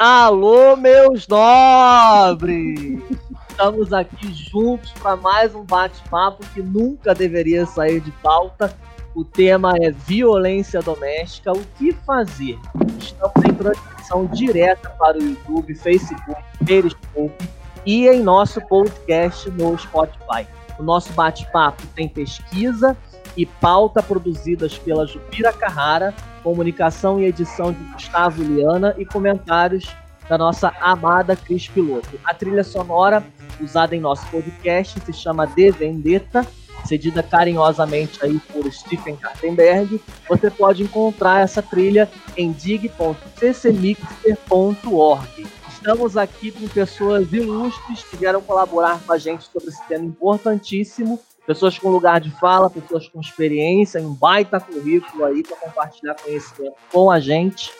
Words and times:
Alô, 0.00 0.76
meus 0.76 1.28
nobres! 1.28 3.02
Estamos 3.50 3.92
aqui 3.92 4.32
juntos 4.32 4.90
para 4.92 5.14
mais 5.14 5.54
um 5.54 5.62
bate-papo 5.62 6.42
que 6.54 6.62
nunca 6.62 7.14
deveria 7.14 7.66
sair 7.66 8.00
de 8.00 8.10
pauta. 8.10 8.74
O 9.14 9.26
tema 9.26 9.74
é 9.78 9.90
violência 9.90 10.80
doméstica. 10.80 11.52
O 11.52 11.62
que 11.76 11.92
fazer? 11.92 12.58
Estamos 12.98 13.44
em 13.44 13.52
transmissão 13.52 14.24
direta 14.24 14.88
para 14.98 15.18
o 15.18 15.22
YouTube, 15.22 15.74
Facebook, 15.74 16.42
Periscope 16.64 17.50
e 17.84 18.08
em 18.08 18.22
nosso 18.22 18.58
podcast 18.62 19.50
no 19.50 19.76
Spotify. 19.76 20.46
O 20.78 20.82
nosso 20.82 21.12
bate-papo 21.12 21.86
tem 21.88 22.08
pesquisa 22.08 22.96
e 23.36 23.46
pauta 23.46 24.02
produzidas 24.02 24.76
pela 24.78 25.06
Jupira 25.06 25.52
Carrara, 25.52 26.14
comunicação 26.42 27.20
e 27.20 27.26
edição 27.26 27.72
de 27.72 27.82
Gustavo 27.92 28.42
Liana 28.42 28.94
e 28.98 29.04
comentários 29.04 29.86
da 30.28 30.38
nossa 30.38 30.72
amada 30.80 31.34
Cris 31.34 31.66
Piloto. 31.68 32.08
A 32.24 32.32
trilha 32.32 32.62
sonora 32.62 33.24
usada 33.60 33.96
em 33.96 34.00
nosso 34.00 34.26
podcast 34.28 35.00
se 35.00 35.12
chama 35.12 35.46
De 35.46 35.70
Vendetta, 35.70 36.46
cedida 36.84 37.22
carinhosamente 37.22 38.24
aí 38.24 38.38
por 38.52 38.72
Stephen 38.72 39.16
Kartenberg. 39.16 40.00
Você 40.28 40.50
pode 40.50 40.82
encontrar 40.82 41.40
essa 41.40 41.60
trilha 41.60 42.08
em 42.36 42.52
dig.ccmixer.org. 42.52 45.46
Estamos 45.68 46.16
aqui 46.16 46.52
com 46.52 46.68
pessoas 46.68 47.32
ilustres 47.32 48.04
que 48.04 48.16
vieram 48.16 48.40
colaborar 48.42 49.00
com 49.04 49.12
a 49.12 49.18
gente 49.18 49.50
sobre 49.50 49.70
esse 49.70 49.84
tema 49.88 50.04
importantíssimo 50.04 51.18
pessoas 51.50 51.76
com 51.76 51.90
lugar 51.90 52.20
de 52.20 52.30
fala, 52.30 52.70
pessoas 52.70 53.08
com 53.08 53.20
experiência, 53.20 54.00
um 54.00 54.14
baita 54.14 54.60
currículo 54.60 55.24
aí 55.24 55.42
para 55.42 55.56
compartilhar 55.56 56.14
conhecimento 56.14 56.76
com 56.92 57.10
a 57.10 57.18
gente. 57.18 57.72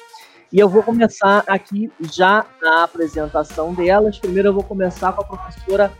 E 0.52 0.58
eu 0.58 0.68
vou 0.68 0.82
começar 0.82 1.44
aqui 1.46 1.88
já 2.00 2.44
na 2.60 2.82
apresentação 2.82 3.72
delas. 3.72 4.18
Primeiro 4.18 4.48
eu 4.48 4.52
vou 4.52 4.64
começar 4.64 5.12
com 5.12 5.22
a 5.22 5.24
professora 5.24 5.92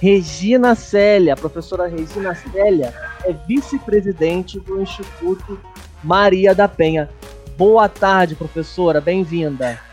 Regina 0.00 0.76
Célia. 0.76 1.32
A 1.34 1.36
professora 1.36 1.88
Regina 1.88 2.36
Célia 2.36 2.94
é 3.24 3.32
vice-presidente 3.32 4.60
do 4.60 4.80
Instituto 4.80 5.58
Maria 6.04 6.54
da 6.54 6.68
Penha. 6.68 7.10
Boa 7.56 7.88
tarde, 7.88 8.36
professora, 8.36 9.00
bem-vinda. 9.00 9.87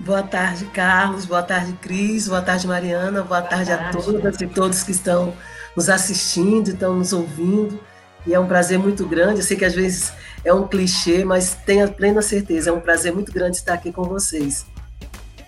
Boa 0.00 0.22
tarde, 0.22 0.64
Carlos. 0.66 1.26
Boa 1.26 1.42
tarde, 1.42 1.74
Cris. 1.74 2.26
Boa 2.26 2.40
tarde, 2.40 2.66
Mariana. 2.66 3.22
Boa, 3.22 3.40
Boa 3.40 3.42
tarde, 3.42 3.68
tarde 3.68 3.98
a 3.98 4.00
todas 4.00 4.40
e 4.40 4.46
todos 4.46 4.82
que 4.82 4.92
estão 4.92 5.34
nos 5.76 5.90
assistindo, 5.90 6.68
estão 6.70 6.96
nos 6.96 7.12
ouvindo. 7.12 7.78
E 8.26 8.32
é 8.32 8.40
um 8.40 8.46
prazer 8.46 8.78
muito 8.78 9.06
grande. 9.06 9.40
Eu 9.40 9.44
sei 9.44 9.58
que 9.58 9.64
às 9.64 9.74
vezes 9.74 10.10
é 10.42 10.54
um 10.54 10.66
clichê, 10.66 11.22
mas 11.22 11.54
tenha 11.54 11.86
plena 11.86 12.22
certeza, 12.22 12.70
é 12.70 12.72
um 12.72 12.80
prazer 12.80 13.12
muito 13.12 13.30
grande 13.30 13.58
estar 13.58 13.74
aqui 13.74 13.92
com 13.92 14.04
vocês. 14.04 14.64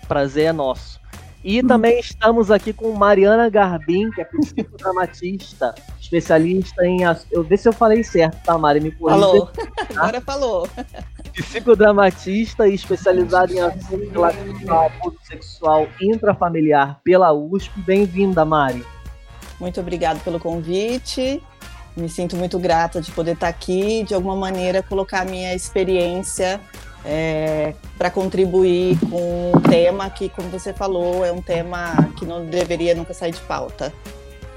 Prazer 0.07 0.45
é 0.45 0.53
nosso. 0.53 1.01
E 1.43 1.61
também 1.63 1.99
estamos 1.99 2.51
aqui 2.51 2.71
com 2.71 2.93
Mariana 2.93 3.49
Garbim, 3.49 4.09
que 4.11 4.21
é 4.21 4.25
psicodramatista, 4.25 5.73
especialista 5.99 6.85
em. 6.85 6.99
Eu 7.31 7.43
ver 7.43 7.57
se 7.57 7.67
eu 7.67 7.73
falei 7.73 8.03
certo, 8.03 8.37
tá, 8.43 8.55
Mari? 8.57 8.79
Me 8.79 8.91
corrija. 8.91 9.19
Falou. 9.19 9.47
Tá? 9.47 9.63
Agora 9.89 10.21
falou. 10.21 10.69
Psicodramatista 11.33 12.67
e 12.67 12.75
especializada 12.75 13.51
em 13.51 13.59
assuntos 13.59 14.11
relacionados 14.11 14.69
ao 14.69 14.85
abuso 14.85 15.17
sexual 15.23 15.87
intrafamiliar 15.99 16.99
pela 17.03 17.33
USP. 17.33 17.71
Bem-vinda, 17.81 18.45
Mari. 18.45 18.85
Muito 19.59 19.79
obrigado 19.79 20.23
pelo 20.23 20.39
convite. 20.39 21.41
Me 21.97 22.07
sinto 22.07 22.35
muito 22.35 22.59
grata 22.59 23.01
de 23.01 23.11
poder 23.11 23.33
estar 23.33 23.47
aqui, 23.47 24.03
de 24.03 24.13
alguma 24.13 24.35
maneira 24.35 24.83
colocar 24.83 25.25
minha 25.25 25.53
experiência 25.53 26.59
é, 27.05 27.73
para 27.97 28.09
contribuir 28.09 28.97
com 29.09 29.51
um 29.55 29.61
tema 29.61 30.09
que, 30.09 30.29
como 30.29 30.49
você 30.49 30.73
falou, 30.73 31.25
é 31.25 31.31
um 31.31 31.41
tema 31.41 31.95
que 32.17 32.25
não 32.25 32.45
deveria 32.45 32.95
nunca 32.95 33.13
sair 33.13 33.31
de 33.31 33.41
pauta. 33.41 33.93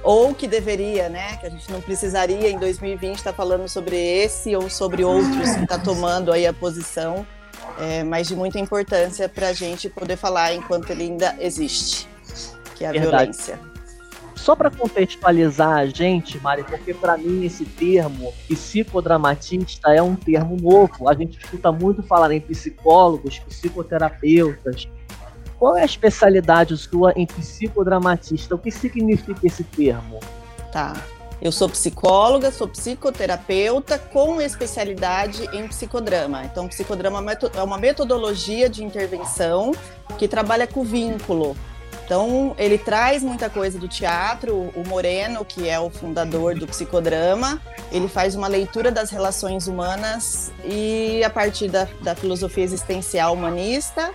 Ou 0.07 0.33
que 0.33 0.47
deveria, 0.47 1.09
né? 1.09 1.37
Que 1.37 1.47
a 1.47 1.51
gente 1.51 1.69
não 1.69 1.81
precisaria 1.81 2.49
em 2.49 2.57
2020 2.61 3.17
estar 3.17 3.33
falando 3.33 3.69
sobre 3.69 3.97
esse 3.97 4.55
ou 4.55 4.71
sobre 4.71 5.03
outros 5.03 5.51
que 5.51 5.65
está 5.65 5.81
tomando 5.81 6.33
aí 6.33 6.47
a 6.47 6.53
posição, 6.53 7.27
é, 7.77 8.05
mas 8.05 8.29
de 8.29 8.37
muita 8.37 8.61
importância 8.61 9.29
para 9.29 9.49
a 9.49 9.53
gente 9.53 9.89
poder 9.89 10.17
falar 10.17 10.55
enquanto 10.55 10.91
ele 10.91 11.03
ainda 11.03 11.35
existe, 11.41 12.09
que 12.77 12.85
é 12.85 12.89
a 12.89 12.93
Verdade. 12.93 13.33
violência. 13.33 13.59
Só 14.37 14.55
para 14.55 14.71
contextualizar 14.71 15.79
a 15.79 15.87
gente, 15.87 16.39
Mari, 16.39 16.63
porque 16.63 16.95
para 16.95 17.17
mim 17.17 17.45
esse 17.45 17.65
termo 17.65 18.33
psicodramatista 18.47 19.93
é 19.93 20.01
um 20.01 20.15
termo 20.15 20.57
novo. 20.57 21.09
A 21.09 21.15
gente 21.15 21.37
escuta 21.37 21.73
muito 21.73 22.01
falar 22.05 22.31
em 22.31 22.41
psicólogos, 22.41 23.41
psicoterapeutas. 23.41 24.87
Qual 25.59 25.77
é 25.77 25.83
a 25.83 25.87
especialidade 25.87 26.77
sua 26.77 27.13
em 27.17 27.27
psicodramatista? 27.27 28.55
O 28.55 28.59
que 28.59 28.71
significa 28.71 29.47
esse 29.47 29.65
termo? 29.65 30.21
Tá. 30.71 30.95
Eu 31.41 31.53
sou 31.53 31.69
psicóloga, 31.69 32.51
sou 32.51 32.67
psicoterapeuta 32.67 33.99
com 33.99 34.41
especialidade 34.41 35.47
em 35.53 35.67
psicodrama. 35.69 36.45
Então, 36.45 36.67
psicodrama 36.69 37.25
é 37.55 37.63
uma 37.63 37.79
metodologia 37.79 38.69
de 38.69 38.83
intervenção 38.83 39.73
que 40.19 40.27
trabalha 40.27 40.67
com 40.67 40.83
vínculo. 40.83 41.57
Então, 42.05 42.55
ele 42.57 42.79
traz 42.79 43.23
muita 43.23 43.51
coisa 43.51 43.79
do 43.79 43.89
teatro. 43.89 44.73
O 44.75 44.83
Moreno, 44.87 45.45
que 45.45 45.69
é 45.69 45.79
o 45.79 45.91
fundador 45.91 46.55
do 46.55 46.67
psicodrama, 46.67 47.61
ele 47.91 48.09
faz 48.09 48.35
uma 48.35 48.47
leitura 48.47 48.91
das 48.91 49.11
relações 49.11 49.67
humanas 49.67 50.53
e 50.65 51.23
a 51.25 51.31
partir 51.31 51.69
da, 51.69 51.87
da 52.03 52.15
filosofia 52.15 52.65
existencial 52.65 53.35
humanista 53.35 54.13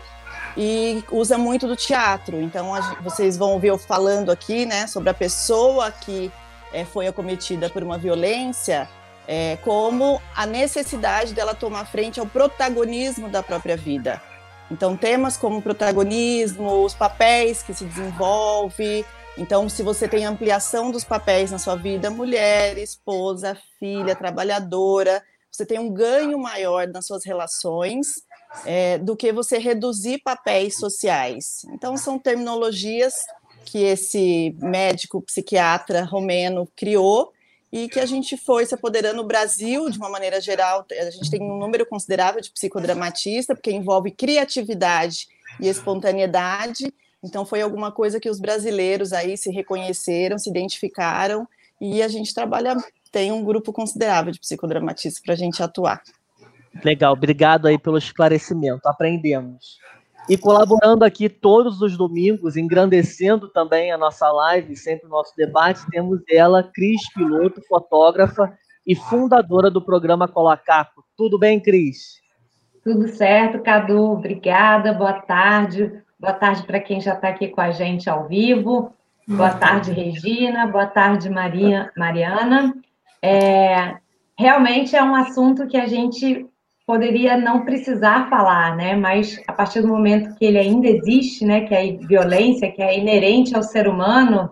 e 0.57 1.03
usa 1.12 1.38
muito 1.38 1.67
do 1.67 1.75
teatro. 1.75 2.41
Então, 2.41 2.72
vocês 3.01 3.38
vão 3.38 3.53
ouvir 3.53 3.67
eu 3.67 3.78
falando 3.78 4.31
aqui, 4.31 4.66
né, 4.66 4.88
sobre 4.88 5.09
a 5.09 5.13
pessoa 5.13 5.91
que 5.91 6.31
é, 6.73 6.85
foi 6.85 7.07
acometida 7.07 7.69
por 7.69 7.84
uma 7.84 7.97
violência, 7.97 8.88
é, 9.28 9.57
como 9.57 10.22
a 10.35 10.45
necessidade 10.45 11.34
dela 11.34 11.53
tomar 11.53 11.85
frente 11.85 12.19
ao 12.19 12.25
protagonismo 12.25 13.29
da 13.29 13.44
própria 13.44 13.78
vida. 13.78 14.22
Então, 14.69 14.95
temas 14.95 15.35
como 15.35 15.61
protagonismo, 15.61 16.84
os 16.84 16.94
papéis 16.94 17.61
que 17.61 17.73
se 17.73 17.84
desenvolve. 17.84 19.06
Então, 19.38 19.67
se 19.67 19.84
você 19.84 20.07
tem 20.07 20.25
ampliação 20.25 20.91
dos 20.91 21.03
papéis 21.03 21.51
na 21.51 21.59
sua 21.59 21.75
vida, 21.75 22.09
mulher, 22.09 22.78
esposa, 22.78 23.57
filha, 23.79 24.16
trabalhadora, 24.16 25.22
você 25.51 25.66
tem 25.66 25.78
um 25.78 25.94
ganho 25.94 26.40
maior 26.40 26.88
nas 26.88 27.06
suas 27.06 27.25
relações 27.25 28.07
é, 28.66 28.97
do 28.97 29.16
que 29.16 29.31
você 29.31 29.57
reduzir 29.57 30.19
papéis 30.19 30.78
sociais. 30.78 31.66
Então, 31.73 31.95
são 31.97 32.19
terminologias 32.19 33.13
que 33.66 33.84
esse 33.84 34.56
médico 34.59 35.22
psiquiatra 35.22 36.03
romeno 36.03 36.67
criou 36.75 37.31
e 37.72 37.88
que 37.88 38.00
a 38.00 38.06
gente 38.06 38.35
foi 38.35 38.66
se 38.66 38.75
apoderando 38.75 39.17
no 39.17 39.28
Brasil, 39.28 39.90
de 39.90 39.97
uma 39.97 40.09
maneira 40.09 40.41
geral, 40.41 40.85
a 40.91 41.09
gente 41.09 41.31
tem 41.31 41.41
um 41.41 41.57
número 41.57 41.85
considerável 41.85 42.41
de 42.41 42.51
psicodramatista, 42.51 43.56
porque 43.56 43.72
envolve 43.72 44.11
criatividade 44.11 45.29
e 45.59 45.69
espontaneidade, 45.69 46.94
então 47.23 47.45
foi 47.45 47.61
alguma 47.61 47.91
coisa 47.91 48.19
que 48.19 48.29
os 48.29 48.40
brasileiros 48.40 49.13
aí 49.13 49.38
se 49.38 49.50
reconheceram, 49.51 50.38
se 50.38 50.50
identificaram, 50.50 51.47
e 51.79 52.01
a 52.01 52.07
gente 52.07 52.34
trabalha, 52.34 52.75
tem 53.11 53.31
um 53.31 53.44
grupo 53.44 53.72
considerável 53.72 54.34
de 54.34 54.40
psicodramatistas 54.40 55.22
para 55.22 55.34
a 55.34 55.38
gente 55.38 55.63
atuar. 55.63 56.01
Legal, 56.84 57.14
obrigado 57.14 57.68
aí 57.68 57.78
pelo 57.78 57.98
esclarecimento, 57.98 58.88
aprendemos. 58.88 59.78
E 60.30 60.38
colaborando 60.38 61.04
aqui 61.04 61.28
todos 61.28 61.82
os 61.82 61.98
domingos, 61.98 62.56
engrandecendo 62.56 63.50
também 63.50 63.92
a 63.92 63.98
nossa 63.98 64.32
live, 64.32 64.76
sempre 64.76 65.08
o 65.08 65.09
nosso 65.09 65.36
debate, 65.36 65.82
temos 65.90 66.22
ela, 66.30 66.64
Cris 66.64 67.12
Piloto, 67.14 67.62
fotógrafa 67.68 68.54
e 68.86 68.96
fundadora 68.96 69.70
do 69.70 69.82
programa 69.82 70.28
Colacaco. 70.28 71.04
Tudo 71.18 71.38
bem, 71.38 71.59
Cris? 71.59 72.22
Tudo 72.84 73.08
certo, 73.09 73.62
Cadu. 73.62 74.12
Obrigada. 74.12 74.94
Boa 74.94 75.14
tarde. 75.14 76.02
Boa 76.20 76.34
tarde 76.34 76.64
para 76.64 76.79
quem 76.79 77.02
já 77.02 77.14
está 77.14 77.29
aqui 77.29 77.47
com 77.47 77.62
a 77.62 77.72
gente 77.72 78.09
ao 78.09 78.28
vivo. 78.28 78.94
Boa 79.28 79.52
tarde, 79.52 79.91
Regina. 79.91 80.67
Boa 80.67 80.88
tarde, 80.88 81.29
Maria, 81.29 81.91
Mariana. 81.96 82.74
É, 83.22 83.97
realmente 84.38 84.96
é 84.96 85.03
um 85.03 85.16
assunto 85.16 85.67
que 85.67 85.78
a 85.78 85.88
gente 85.88 86.47
poderia 86.91 87.38
não 87.38 87.64
precisar 87.64 88.29
falar, 88.29 88.76
né? 88.76 88.97
Mas 88.97 89.41
a 89.47 89.53
partir 89.53 89.82
do 89.82 89.88
momento 89.88 90.35
que 90.35 90.43
ele 90.43 90.58
ainda 90.58 90.90
existe, 90.90 91.46
né? 91.46 91.61
Que 91.61 91.73
é 91.73 91.90
a 91.90 92.05
violência, 92.05 92.70
que 92.70 92.82
é 92.82 92.99
inerente 92.99 93.55
ao 93.55 93.64
ser 93.64 93.88
humano, 93.88 94.52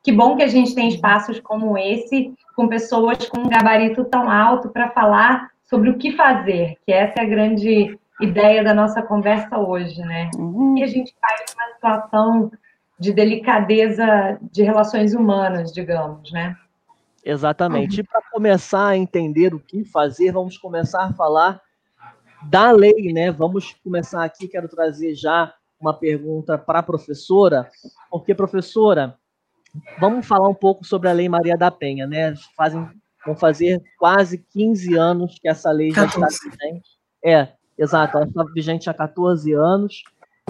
que 0.00 0.12
bom 0.12 0.36
que 0.36 0.44
a 0.44 0.46
gente 0.46 0.72
tem 0.72 0.86
espaços 0.86 1.40
como 1.40 1.76
esse, 1.76 2.32
com 2.54 2.68
pessoas 2.68 3.28
com 3.28 3.40
um 3.40 3.48
gabarito 3.48 4.04
tão 4.04 4.30
alto 4.30 4.68
para 4.68 4.90
falar 4.90 5.50
sobre 5.64 5.90
o 5.90 5.98
que 5.98 6.12
fazer, 6.12 6.76
que 6.86 6.92
essa 6.92 7.18
é 7.18 7.22
a 7.22 7.28
grande 7.28 7.98
ideia 8.20 8.62
da 8.62 8.72
nossa 8.72 9.02
conversa 9.02 9.58
hoje, 9.58 10.00
né? 10.02 10.30
Uhum. 10.36 10.78
E 10.78 10.84
a 10.84 10.86
gente 10.86 11.12
faz 11.20 11.40
uma 11.56 11.74
situação 11.74 12.52
de 13.00 13.12
delicadeza 13.12 14.38
de 14.40 14.62
relações 14.62 15.12
humanas, 15.12 15.72
digamos, 15.72 16.30
né? 16.30 16.56
Exatamente. 17.24 17.96
Uhum. 17.96 18.04
E 18.04 18.04
para 18.04 18.22
começar 18.30 18.90
a 18.90 18.96
entender 18.96 19.52
o 19.52 19.58
que 19.58 19.82
fazer, 19.82 20.30
vamos 20.30 20.56
começar 20.56 21.02
a 21.02 21.12
falar 21.12 21.60
da 22.48 22.70
lei, 22.70 23.12
né? 23.12 23.30
Vamos 23.30 23.74
começar 23.84 24.24
aqui, 24.24 24.48
quero 24.48 24.68
trazer 24.68 25.14
já 25.14 25.52
uma 25.80 25.94
pergunta 25.94 26.58
para 26.58 26.80
a 26.80 26.82
professora, 26.82 27.68
porque, 28.10 28.34
professora, 28.34 29.16
vamos 29.98 30.26
falar 30.26 30.48
um 30.48 30.54
pouco 30.54 30.84
sobre 30.84 31.08
a 31.08 31.12
Lei 31.12 31.28
Maria 31.28 31.56
da 31.56 31.70
Penha, 31.70 32.06
né? 32.06 32.34
Fazem, 32.56 32.88
vão 33.24 33.34
fazer 33.34 33.82
quase 33.98 34.38
15 34.38 34.94
anos 34.96 35.38
que 35.40 35.48
essa 35.48 35.70
lei 35.70 35.90
já 35.90 36.06
14. 36.06 36.34
está 36.34 36.48
vigente. 36.50 36.88
É, 37.24 37.48
exato, 37.78 38.16
ela 38.16 38.26
está 38.26 38.44
vigente 38.54 38.90
há 38.90 38.94
14 38.94 39.52
anos. 39.52 40.02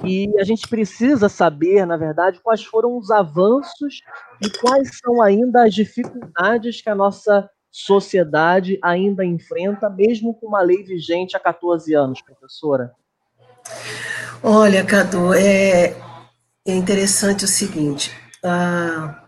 E 0.04 0.32
a 0.38 0.44
gente 0.44 0.66
precisa 0.66 1.28
saber, 1.28 1.86
na 1.86 1.96
verdade, 1.96 2.40
quais 2.42 2.64
foram 2.64 2.96
os 2.96 3.10
avanços 3.10 4.00
e 4.42 4.48
quais 4.58 4.98
são 4.98 5.20
ainda 5.20 5.64
as 5.64 5.74
dificuldades 5.74 6.80
que 6.80 6.88
a 6.88 6.94
nossa 6.94 7.50
sociedade 7.70 8.78
ainda 8.82 9.24
enfrenta, 9.24 9.88
mesmo 9.88 10.34
com 10.34 10.48
uma 10.48 10.60
lei 10.60 10.82
vigente 10.82 11.36
há 11.36 11.40
14 11.40 11.94
anos, 11.94 12.20
professora. 12.20 12.92
Olha, 14.42 14.84
Cadu, 14.84 15.34
é, 15.34 15.94
é 16.66 16.74
interessante 16.74 17.44
o 17.44 17.48
seguinte. 17.48 18.10
Ah, 18.44 19.24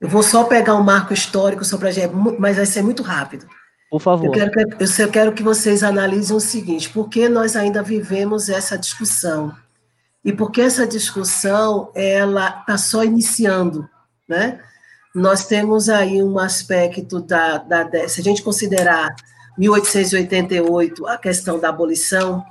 eu 0.00 0.08
vou 0.08 0.22
só 0.22 0.44
pegar 0.44 0.74
um 0.74 0.82
marco 0.82 1.12
histórico 1.12 1.64
só 1.64 1.78
para 1.78 1.90
mas 2.38 2.56
vai 2.56 2.66
ser 2.66 2.82
muito 2.82 3.02
rápido. 3.02 3.46
Por 3.90 4.00
favor. 4.00 4.26
Eu 4.26 4.32
quero, 4.32 4.50
que, 4.50 5.02
eu 5.02 5.10
quero 5.10 5.32
que 5.32 5.42
vocês 5.42 5.82
analisem 5.82 6.36
o 6.36 6.40
seguinte: 6.40 6.90
por 6.90 7.08
que 7.08 7.28
nós 7.28 7.56
ainda 7.56 7.82
vivemos 7.82 8.48
essa 8.48 8.76
discussão? 8.76 9.54
E 10.24 10.32
por 10.32 10.50
que 10.50 10.60
essa 10.60 10.86
discussão 10.86 11.90
ela 11.94 12.60
está 12.60 12.76
só 12.76 13.02
iniciando, 13.02 13.88
né? 14.28 14.60
Nós 15.18 15.46
temos 15.46 15.88
aí 15.88 16.22
um 16.22 16.38
aspecto 16.38 17.20
da, 17.20 17.58
da 17.58 18.08
se 18.08 18.20
a 18.20 18.24
gente 18.24 18.40
considerar 18.40 19.16
1888 19.58 21.08
a 21.08 21.18
questão 21.18 21.58
da 21.58 21.70
abolição, 21.70 22.44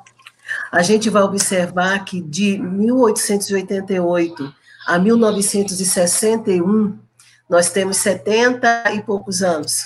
a 0.70 0.82
gente 0.82 1.10
vai 1.10 1.24
observar 1.24 2.04
que 2.04 2.20
de 2.22 2.58
1888 2.58 4.54
a 4.86 5.00
1961, 5.00 7.00
nós 7.50 7.70
temos 7.70 7.96
70 7.98 8.92
e 8.96 9.02
poucos 9.02 9.42
anos, 9.42 9.86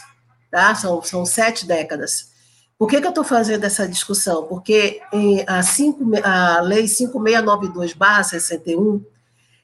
tá? 0.49 0.73
São, 0.73 1.03
são 1.03 1.23
sete 1.23 1.67
décadas. 1.67 2.31
Por 2.79 2.89
que, 2.89 2.99
que 2.99 3.05
eu 3.05 3.09
estou 3.09 3.23
fazendo 3.23 3.63
essa 3.63 3.87
discussão? 3.87 4.45
Porque 4.45 4.99
a, 5.45 5.61
cinco, 5.61 6.03
a 6.23 6.61
Lei 6.61 6.85
5692-61 6.85 9.03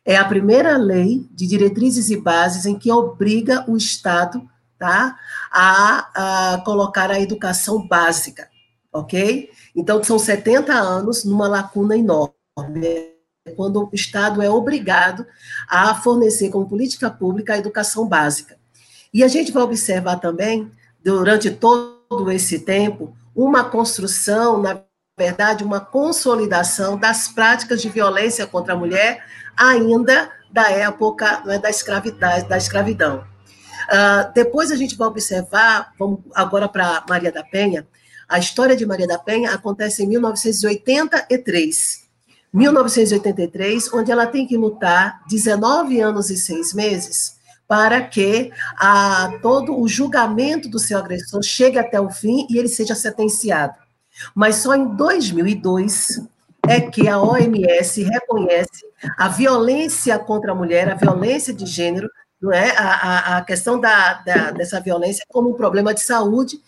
é 0.07 0.15
a 0.15 0.23
primeira 0.23 0.77
lei 0.77 1.27
de 1.31 1.45
diretrizes 1.45 2.09
e 2.09 2.15
bases 2.15 2.65
em 2.65 2.79
que 2.79 2.89
obriga 2.89 3.69
o 3.69 3.75
Estado 3.75 4.41
tá, 4.79 5.19
a, 5.51 6.53
a 6.53 6.61
colocar 6.61 7.11
a 7.11 7.19
educação 7.19 7.85
básica, 7.85 8.47
ok? 8.93 9.49
Então, 9.75 10.01
são 10.01 10.17
70 10.17 10.71
anos 10.71 11.25
numa 11.25 11.49
lacuna 11.49 11.97
enorme, 11.97 12.31
quando 13.57 13.83
o 13.83 13.89
Estado 13.91 14.41
é 14.41 14.49
obrigado 14.49 15.25
a 15.67 15.93
fornecer 15.93 16.51
como 16.51 16.69
política 16.69 17.11
pública 17.11 17.55
a 17.55 17.57
educação 17.57 18.07
básica. 18.07 18.57
E 19.13 19.25
a 19.25 19.27
gente 19.27 19.51
vai 19.51 19.63
observar 19.63 20.21
também, 20.21 20.71
durante 21.03 21.51
todo 21.51 22.31
esse 22.31 22.59
tempo, 22.59 23.13
uma 23.35 23.65
construção, 23.65 24.61
na 24.61 24.86
verdade, 25.17 25.63
uma 25.63 25.79
consolidação 25.79 26.95
das 26.95 27.27
práticas 27.27 27.81
de 27.81 27.89
violência 27.89 28.45
contra 28.45 28.73
a 28.73 28.77
mulher, 28.77 29.25
ainda 29.57 30.29
da 30.51 30.69
época 30.69 31.41
né, 31.43 31.57
da, 31.57 31.71
escravidão. 31.71 32.47
Da 32.47 32.55
escravidão. 32.55 33.23
Uh, 33.89 34.31
depois 34.35 34.71
a 34.71 34.75
gente 34.75 34.95
vai 34.95 35.07
observar, 35.07 35.91
vamos 35.97 36.19
agora 36.35 36.69
para 36.69 37.03
Maria 37.09 37.31
da 37.31 37.43
Penha, 37.43 37.87
a 38.29 38.37
história 38.37 38.75
de 38.75 38.85
Maria 38.85 39.07
da 39.07 39.17
Penha 39.17 39.51
acontece 39.51 40.03
em 40.03 40.07
1983. 40.07 42.05
1983, 42.53 43.91
onde 43.93 44.11
ela 44.11 44.27
tem 44.27 44.45
que 44.45 44.55
lutar 44.55 45.23
19 45.27 45.99
anos 45.99 46.29
e 46.29 46.37
6 46.37 46.73
meses 46.73 47.37
para 47.67 48.01
que 48.01 48.51
a, 48.77 49.33
todo 49.41 49.79
o 49.79 49.87
julgamento 49.87 50.69
do 50.69 50.77
seu 50.77 50.99
agressor 50.99 51.41
chegue 51.41 51.79
até 51.79 51.99
o 51.99 52.09
fim 52.09 52.45
e 52.49 52.57
ele 52.57 52.69
seja 52.69 52.93
sentenciado. 52.93 53.86
Mas 54.33 54.57
só 54.57 54.75
em 54.75 54.95
2002 54.95 56.21
é 56.67 56.81
que 56.81 57.07
a 57.07 57.19
OMS 57.19 58.03
reconhece 58.03 58.85
a 59.17 59.27
violência 59.27 60.17
contra 60.19 60.51
a 60.51 60.55
mulher, 60.55 60.89
a 60.89 60.95
violência 60.95 61.53
de 61.53 61.65
gênero, 61.65 62.09
não 62.41 62.51
é? 62.51 62.71
a, 62.77 62.83
a, 62.83 63.37
a 63.37 63.41
questão 63.41 63.79
da, 63.79 64.13
da, 64.13 64.51
dessa 64.51 64.79
violência 64.79 65.25
como 65.29 65.49
um 65.49 65.53
problema 65.53 65.93
de 65.93 66.01
saúde 66.01 66.59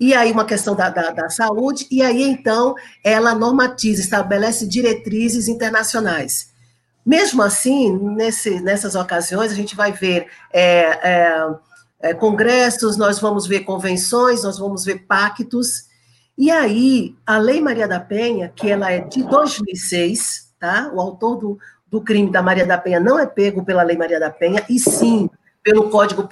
e 0.00 0.14
aí 0.14 0.30
uma 0.30 0.44
questão 0.44 0.76
da, 0.76 0.90
da, 0.90 1.10
da, 1.10 1.28
saúde, 1.28 1.86
e 1.90 2.02
aí 2.02 2.22
então 2.22 2.74
ela 3.02 3.34
normatiza, 3.34 4.00
estabelece 4.00 4.66
diretrizes 4.66 5.48
internacionais. 5.48 6.52
Mesmo 7.04 7.42
assim, 7.42 7.90
nesse, 8.14 8.60
nessas 8.60 8.94
ocasiões, 8.94 9.50
a 9.50 9.54
gente 9.54 9.74
vai 9.74 9.92
ver 9.92 10.28
é, 10.52 10.62
é, 11.02 11.48
é, 12.00 12.14
congressos, 12.14 12.96
nós 12.96 13.18
vamos 13.18 13.46
ver 13.46 13.60
convenções, 13.60 14.44
nós 14.44 14.58
vamos 14.58 14.84
ver 14.84 15.06
pactos, 15.06 15.87
e 16.38 16.52
aí 16.52 17.16
a 17.26 17.36
Lei 17.36 17.60
Maria 17.60 17.88
da 17.88 17.98
Penha, 17.98 18.52
que 18.54 18.70
ela 18.70 18.92
é 18.92 19.00
de 19.00 19.24
2006, 19.24 20.54
tá? 20.60 20.88
o 20.94 21.00
autor 21.00 21.36
do, 21.36 21.58
do 21.88 22.00
crime 22.00 22.30
da 22.30 22.40
Maria 22.40 22.64
da 22.64 22.78
Penha 22.78 23.00
não 23.00 23.18
é 23.18 23.26
pego 23.26 23.64
pela 23.64 23.82
Lei 23.82 23.96
Maria 23.96 24.20
da 24.20 24.30
Penha, 24.30 24.64
e 24.70 24.78
sim 24.78 25.28
pelo 25.64 25.90
Código 25.90 26.28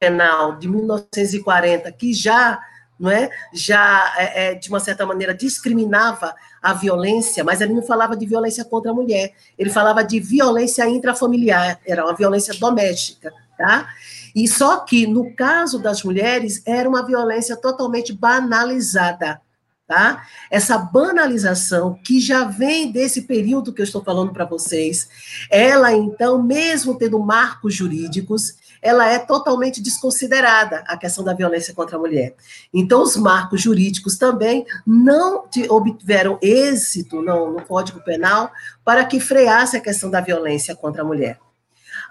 Penal 0.00 0.56
de 0.56 0.66
1940, 0.66 1.92
que 1.92 2.14
já 2.14 2.58
não 2.98 3.10
é? 3.10 3.28
já, 3.52 4.14
é, 4.16 4.52
é, 4.52 4.54
de 4.54 4.68
uma 4.68 4.78
certa 4.78 5.04
maneira, 5.04 5.34
discriminava 5.34 6.32
a 6.62 6.72
violência, 6.72 7.42
mas 7.42 7.60
ele 7.60 7.74
não 7.74 7.82
falava 7.82 8.16
de 8.16 8.24
violência 8.24 8.64
contra 8.64 8.92
a 8.92 8.94
mulher, 8.94 9.32
ele 9.58 9.70
falava 9.70 10.04
de 10.04 10.20
violência 10.20 10.88
intrafamiliar, 10.88 11.80
era 11.84 12.04
uma 12.04 12.14
violência 12.14 12.54
doméstica, 12.54 13.32
tá? 13.58 13.88
E 14.34 14.48
só 14.48 14.80
que, 14.80 15.06
no 15.06 15.34
caso 15.34 15.78
das 15.78 16.02
mulheres, 16.02 16.62
era 16.66 16.88
uma 16.88 17.04
violência 17.04 17.56
totalmente 17.56 18.12
banalizada, 18.12 19.40
tá? 19.86 20.26
Essa 20.50 20.78
banalização 20.78 21.98
que 22.02 22.18
já 22.18 22.44
vem 22.44 22.90
desse 22.90 23.22
período 23.22 23.72
que 23.72 23.82
eu 23.82 23.84
estou 23.84 24.02
falando 24.02 24.32
para 24.32 24.44
vocês, 24.44 25.08
ela, 25.50 25.92
então, 25.92 26.42
mesmo 26.42 26.96
tendo 26.96 27.18
marcos 27.18 27.74
jurídicos, 27.74 28.54
ela 28.82 29.06
é 29.08 29.18
totalmente 29.18 29.80
desconsiderada, 29.80 30.82
a 30.88 30.96
questão 30.96 31.22
da 31.22 31.32
violência 31.32 31.72
contra 31.72 31.96
a 31.96 32.00
mulher. 32.00 32.34
Então, 32.74 33.00
os 33.02 33.16
marcos 33.16 33.62
jurídicos 33.62 34.18
também 34.18 34.66
não 34.84 35.44
obtiveram 35.68 36.36
êxito 36.42 37.22
no, 37.22 37.52
no 37.52 37.62
Código 37.62 38.00
Penal 38.00 38.50
para 38.84 39.04
que 39.04 39.20
freasse 39.20 39.76
a 39.76 39.80
questão 39.80 40.10
da 40.10 40.20
violência 40.20 40.74
contra 40.74 41.02
a 41.02 41.04
mulher. 41.04 41.38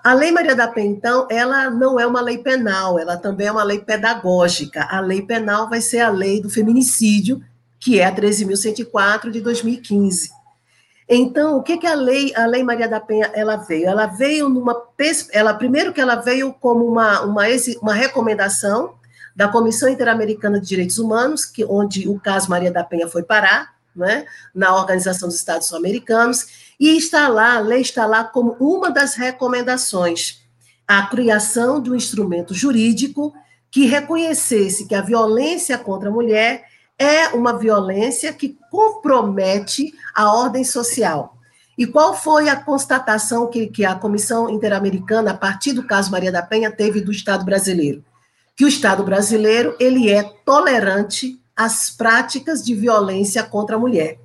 A 0.04 0.14
Lei 0.14 0.32
Maria 0.32 0.56
da 0.56 0.68
Penha, 0.68 0.90
então, 0.90 1.28
ela 1.30 1.70
não 1.70 2.00
é 2.00 2.08
uma 2.08 2.22
lei 2.22 2.40
penal, 2.40 2.98
ela 2.98 3.18
também 3.18 3.48
é 3.48 3.52
uma 3.52 3.64
lei 3.64 3.80
pedagógica. 3.80 4.88
A 4.90 5.00
lei 5.00 5.22
penal 5.22 5.70
vai 5.70 5.80
ser 5.80 6.00
a 6.00 6.10
lei 6.10 6.42
do 6.42 6.50
feminicídio, 6.50 7.42
que 7.80 8.00
é 8.00 8.06
a 8.06 8.12
13.104 8.16 9.30
de 9.30 9.42
2015. 9.42 10.32
Então, 11.08 11.58
o 11.58 11.62
que, 11.62 11.78
que 11.78 11.86
a 11.86 11.94
lei, 11.94 12.34
a 12.36 12.46
lei 12.46 12.64
Maria 12.64 12.88
da 12.88 13.00
Penha, 13.00 13.30
ela 13.34 13.58
veio? 13.58 13.88
Ela 13.88 14.08
veio 14.08 14.50
numa, 14.50 14.76
ela 15.32 15.54
primeiro 15.54 15.94
que 15.94 16.02
ela 16.02 16.16
veio 16.16 16.54
como 16.54 16.86
uma, 16.86 17.22
uma, 17.22 17.44
uma 17.82 17.94
recomendação 17.94 18.96
da 19.36 19.48
Comissão 19.48 19.90
Interamericana 19.90 20.60
de 20.60 20.68
Direitos 20.68 20.98
Humanos, 20.98 21.46
que 21.46 21.64
onde 21.66 22.08
o 22.08 22.20
caso 22.20 22.50
Maria 22.50 22.72
da 22.72 22.84
Penha 22.84 23.08
foi 23.08 23.24
parar, 23.24 23.74
né, 23.96 24.26
na 24.54 24.76
Organização 24.76 25.28
dos 25.28 25.38
Estados 25.38 25.74
Americanos, 25.74 26.74
e 26.80 26.98
está 26.98 27.28
lá, 27.28 27.56
a 27.56 27.60
lei 27.60 27.82
está 27.82 28.06
lá 28.06 28.24
como 28.24 28.56
uma 28.60 28.90
das 28.90 29.16
recomendações, 29.16 30.42
a 30.88 31.04
criação 31.04 31.82
de 31.82 31.92
um 31.92 31.96
instrumento 31.96 32.54
jurídico 32.54 33.34
que 33.70 33.86
reconhecesse 33.86 34.88
que 34.88 34.96
a 34.96 35.02
violência 35.02 35.78
contra 35.78 36.10
a 36.10 36.12
mulher 36.12 36.66
é 37.00 37.30
uma 37.30 37.58
violência 37.58 38.32
que 38.34 38.58
compromete 38.70 39.94
a 40.14 40.34
ordem 40.34 40.64
social. 40.64 41.38
E 41.78 41.88
qual 41.88 42.14
foi 42.14 42.48
a 42.48 42.56
constatação 42.56 43.48
que, 43.48 43.66
que 43.66 43.84
a 43.84 43.96
Comissão 43.96 44.50
Interamericana, 44.50 45.32
a 45.32 45.38
partir 45.38 45.74
do 45.74 45.88
caso 45.88 46.12
Maria 46.12 46.32
da 46.32 46.44
Penha, 46.44 46.70
teve 46.70 47.02
do 47.02 47.12
Estado 47.12 47.44
brasileiro? 47.44 48.04
Que 48.56 48.66
o 48.66 48.68
Estado 48.68 49.04
brasileiro 49.04 49.76
ele 49.80 50.12
é 50.12 50.22
tolerante 50.46 51.41
às 51.56 51.90
práticas 51.90 52.64
de 52.64 52.74
violência 52.76 53.44
contra 53.44 53.76
a 53.76 53.80
mulher. 53.80 54.20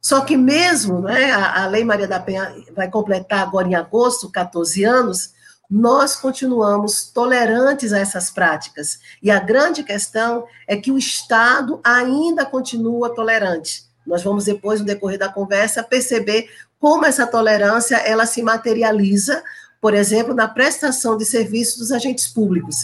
Só 0.00 0.22
que 0.22 0.36
mesmo, 0.36 1.00
né, 1.00 1.30
a 1.32 1.66
Lei 1.66 1.84
Maria 1.84 2.08
da 2.08 2.18
Penha 2.18 2.54
vai 2.74 2.88
completar 2.88 3.40
agora 3.40 3.68
em 3.68 3.74
agosto 3.74 4.30
14 4.30 4.82
anos, 4.84 5.34
nós 5.70 6.16
continuamos 6.16 7.04
tolerantes 7.04 7.92
a 7.92 7.98
essas 7.98 8.30
práticas. 8.30 8.98
E 9.22 9.30
a 9.30 9.38
grande 9.38 9.84
questão 9.84 10.44
é 10.66 10.76
que 10.76 10.90
o 10.90 10.98
Estado 10.98 11.78
ainda 11.84 12.44
continua 12.44 13.14
tolerante. 13.14 13.84
Nós 14.04 14.22
vamos 14.24 14.46
depois, 14.46 14.80
no 14.80 14.86
decorrer 14.86 15.18
da 15.18 15.28
conversa, 15.28 15.84
perceber 15.84 16.48
como 16.80 17.04
essa 17.04 17.26
tolerância 17.26 17.96
ela 17.96 18.26
se 18.26 18.42
materializa, 18.42 19.42
por 19.80 19.94
exemplo, 19.94 20.34
na 20.34 20.48
prestação 20.48 21.16
de 21.16 21.24
serviços 21.24 21.78
dos 21.78 21.92
agentes 21.92 22.26
públicos. 22.26 22.76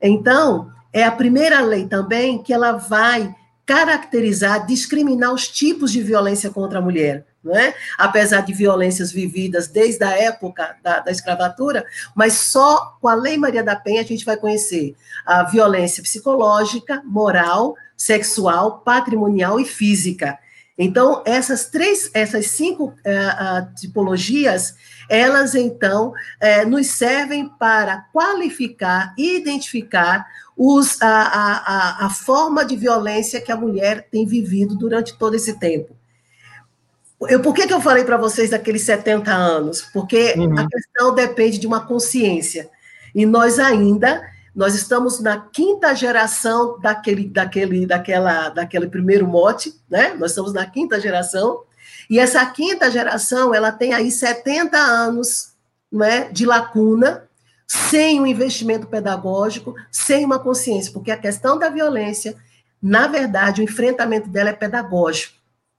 Então, 0.00 0.72
é 0.94 1.04
a 1.04 1.12
primeira 1.12 1.60
lei 1.60 1.86
também 1.86 2.42
que 2.42 2.54
ela 2.54 2.72
vai 2.72 3.34
caracterizar, 3.66 4.64
discriminar 4.64 5.34
os 5.34 5.46
tipos 5.46 5.92
de 5.92 6.00
violência 6.00 6.48
contra 6.48 6.78
a 6.78 6.82
mulher 6.82 7.26
né? 7.44 7.74
apesar 7.98 8.40
de 8.40 8.54
violências 8.54 9.12
vividas 9.12 9.68
desde 9.68 10.02
a 10.02 10.10
época 10.10 10.76
da, 10.82 11.00
da, 11.00 11.10
escravatura, 11.10 11.84
mas 12.14 12.32
só 12.32 12.96
com 13.00 13.06
a 13.06 13.14
Lei 13.14 13.36
Maria 13.36 13.62
da 13.62 13.76
Penha 13.76 14.00
a 14.00 14.04
gente 14.04 14.24
vai 14.24 14.36
conhecer 14.36 14.96
a 15.26 15.42
violência 15.42 16.02
psicológica, 16.02 17.02
moral, 17.04 17.76
sexual, 17.96 18.78
patrimonial 18.78 19.60
e 19.60 19.64
física. 19.66 20.38
Então, 20.76 21.22
essas 21.24 21.66
três, 21.66 22.10
essas 22.12 22.48
cinco 22.48 22.86
uh, 22.86 23.74
tipologias, 23.76 24.74
elas 25.08 25.54
então 25.54 26.10
uh, 26.10 26.68
nos 26.68 26.88
servem 26.88 27.48
para 27.48 28.06
qualificar 28.12 29.14
e 29.16 29.36
identificar 29.36 30.26
os, 30.56 31.00
a, 31.00 31.06
a, 31.08 32.06
a 32.06 32.10
forma 32.10 32.64
de 32.64 32.76
violência 32.76 33.40
que 33.40 33.52
a 33.52 33.56
mulher 33.56 34.08
tem 34.10 34.26
vivido 34.26 34.74
durante 34.76 35.16
todo 35.16 35.34
esse 35.34 35.58
tempo. 35.58 35.94
Eu, 37.28 37.40
por 37.40 37.54
que, 37.54 37.66
que 37.66 37.72
eu 37.72 37.80
falei 37.80 38.04
para 38.04 38.16
vocês 38.16 38.50
daqueles 38.50 38.82
70 38.82 39.32
anos? 39.32 39.82
Porque 39.92 40.34
uhum. 40.36 40.58
a 40.58 40.68
questão 40.68 41.14
depende 41.14 41.58
de 41.58 41.66
uma 41.66 41.86
consciência. 41.86 42.68
E 43.14 43.24
nós 43.24 43.58
ainda, 43.58 44.22
nós 44.54 44.74
estamos 44.74 45.18
na 45.20 45.38
quinta 45.40 45.94
geração 45.94 46.78
daquele, 46.80 47.28
daquele, 47.28 47.86
daquela, 47.86 48.50
daquele 48.50 48.88
primeiro 48.88 49.26
mote, 49.26 49.74
né? 49.90 50.14
Nós 50.14 50.30
estamos 50.30 50.52
na 50.52 50.64
quinta 50.64 51.00
geração. 51.00 51.62
E 52.08 52.18
essa 52.18 52.44
quinta 52.46 52.90
geração, 52.90 53.54
ela 53.54 53.72
tem 53.72 53.92
aí 53.92 54.10
70 54.10 54.76
anos 54.78 55.54
né, 55.90 56.30
de 56.30 56.46
lacuna, 56.46 57.24
sem 57.66 58.20
um 58.20 58.26
investimento 58.26 58.86
pedagógico, 58.86 59.74
sem 59.90 60.24
uma 60.24 60.38
consciência, 60.38 60.92
porque 60.92 61.10
a 61.10 61.16
questão 61.16 61.58
da 61.58 61.68
violência, 61.68 62.36
na 62.80 63.06
verdade, 63.06 63.60
o 63.60 63.64
enfrentamento 63.64 64.28
dela 64.28 64.50
é 64.50 64.52
pedagógico. 64.52 65.34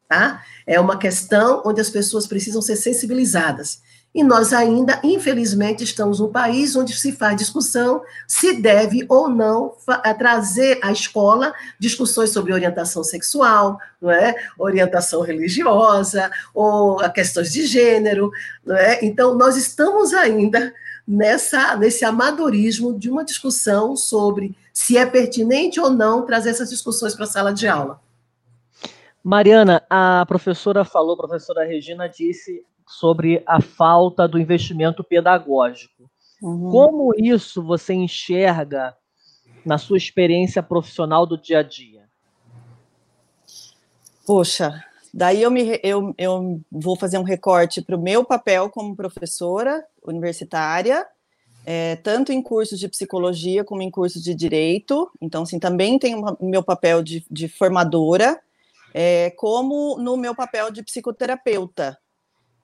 Tá? 0.08 0.44
É 0.68 0.80
uma 0.80 0.98
questão 0.98 1.64
onde 1.66 1.82
as 1.82 1.90
pessoas 1.90 2.28
precisam 2.28 2.62
ser 2.62 2.76
sensibilizadas. 2.76 3.82
E 4.16 4.24
nós 4.24 4.54
ainda, 4.54 4.98
infelizmente, 5.04 5.84
estamos 5.84 6.22
num 6.22 6.32
país 6.32 6.74
onde 6.74 6.98
se 6.98 7.12
faz 7.12 7.36
discussão 7.36 8.02
se 8.26 8.62
deve 8.62 9.06
ou 9.10 9.28
não 9.28 9.76
eh, 10.06 10.14
trazer 10.14 10.80
à 10.82 10.90
escola 10.90 11.54
discussões 11.78 12.30
sobre 12.30 12.54
orientação 12.54 13.04
sexual, 13.04 13.78
não 14.02 14.10
é? 14.10 14.34
orientação 14.58 15.20
religiosa, 15.20 16.32
ou 16.54 16.98
questões 17.10 17.52
de 17.52 17.66
gênero. 17.66 18.32
Não 18.66 18.78
é? 18.78 19.04
Então, 19.04 19.36
nós 19.36 19.58
estamos 19.58 20.14
ainda 20.14 20.74
nessa, 21.06 21.76
nesse 21.76 22.06
amadorismo 22.06 22.98
de 22.98 23.10
uma 23.10 23.26
discussão 23.26 23.98
sobre 23.98 24.56
se 24.72 24.98
é 24.98 25.06
pertinente 25.06 25.78
ou 25.78 25.90
não 25.90 26.26
trazer 26.26 26.52
essas 26.52 26.70
discussões 26.70 27.14
para 27.14 27.26
a 27.26 27.28
sala 27.28 27.54
de 27.54 27.68
aula. 27.68 28.00
Mariana, 29.22 29.84
a 29.90 30.26
professora 30.26 30.86
falou, 30.86 31.16
a 31.16 31.28
professora 31.28 31.66
Regina 31.66 32.08
disse 32.08 32.64
sobre 32.88 33.44
a 33.46 33.62
falta 33.62 34.28
do 34.28 34.40
investimento 34.40 35.04
pedagógico. 35.04 36.10
Uhum. 36.42 36.70
Como 36.70 37.14
isso 37.18 37.64
você 37.64 37.94
enxerga 37.94 38.96
na 39.66 39.78
sua 39.78 39.98
experiência 39.98 40.62
profissional 40.62 41.26
do 41.26 41.38
dia 41.38 41.60
a 41.60 41.64
dia? 41.64 42.04
Poxa, 44.26 44.84
daí 45.14 45.42
eu, 45.42 45.52
me, 45.52 45.80
eu, 45.84 46.14
eu 46.18 46.62
vou 46.72 46.96
fazer 46.96 47.18
um 47.18 47.24
recorte 47.24 47.82
para 47.82 47.96
o 47.96 48.02
meu 48.02 48.24
papel 48.24 48.70
como 48.70 48.96
professora 48.96 49.84
universitária, 50.04 51.06
é, 51.66 51.96
tanto 51.98 52.32
em 52.32 52.42
cursos 52.42 52.80
de 52.80 52.88
psicologia 52.88 53.64
como 53.64 53.82
em 53.82 53.90
cursos 53.90 54.24
de 54.24 54.36
direito. 54.36 55.10
Então, 55.20 55.44
assim, 55.44 55.58
também 55.58 55.98
tem 55.98 56.16
o 56.16 56.38
meu 56.42 56.64
papel 56.64 57.02
de, 57.02 57.26
de 57.30 57.48
formadora 57.48 58.40
é, 58.94 59.32
como 59.32 59.98
no 59.98 60.16
meu 60.16 60.34
papel 60.34 60.72
de 60.72 60.82
psicoterapeuta. 60.82 61.98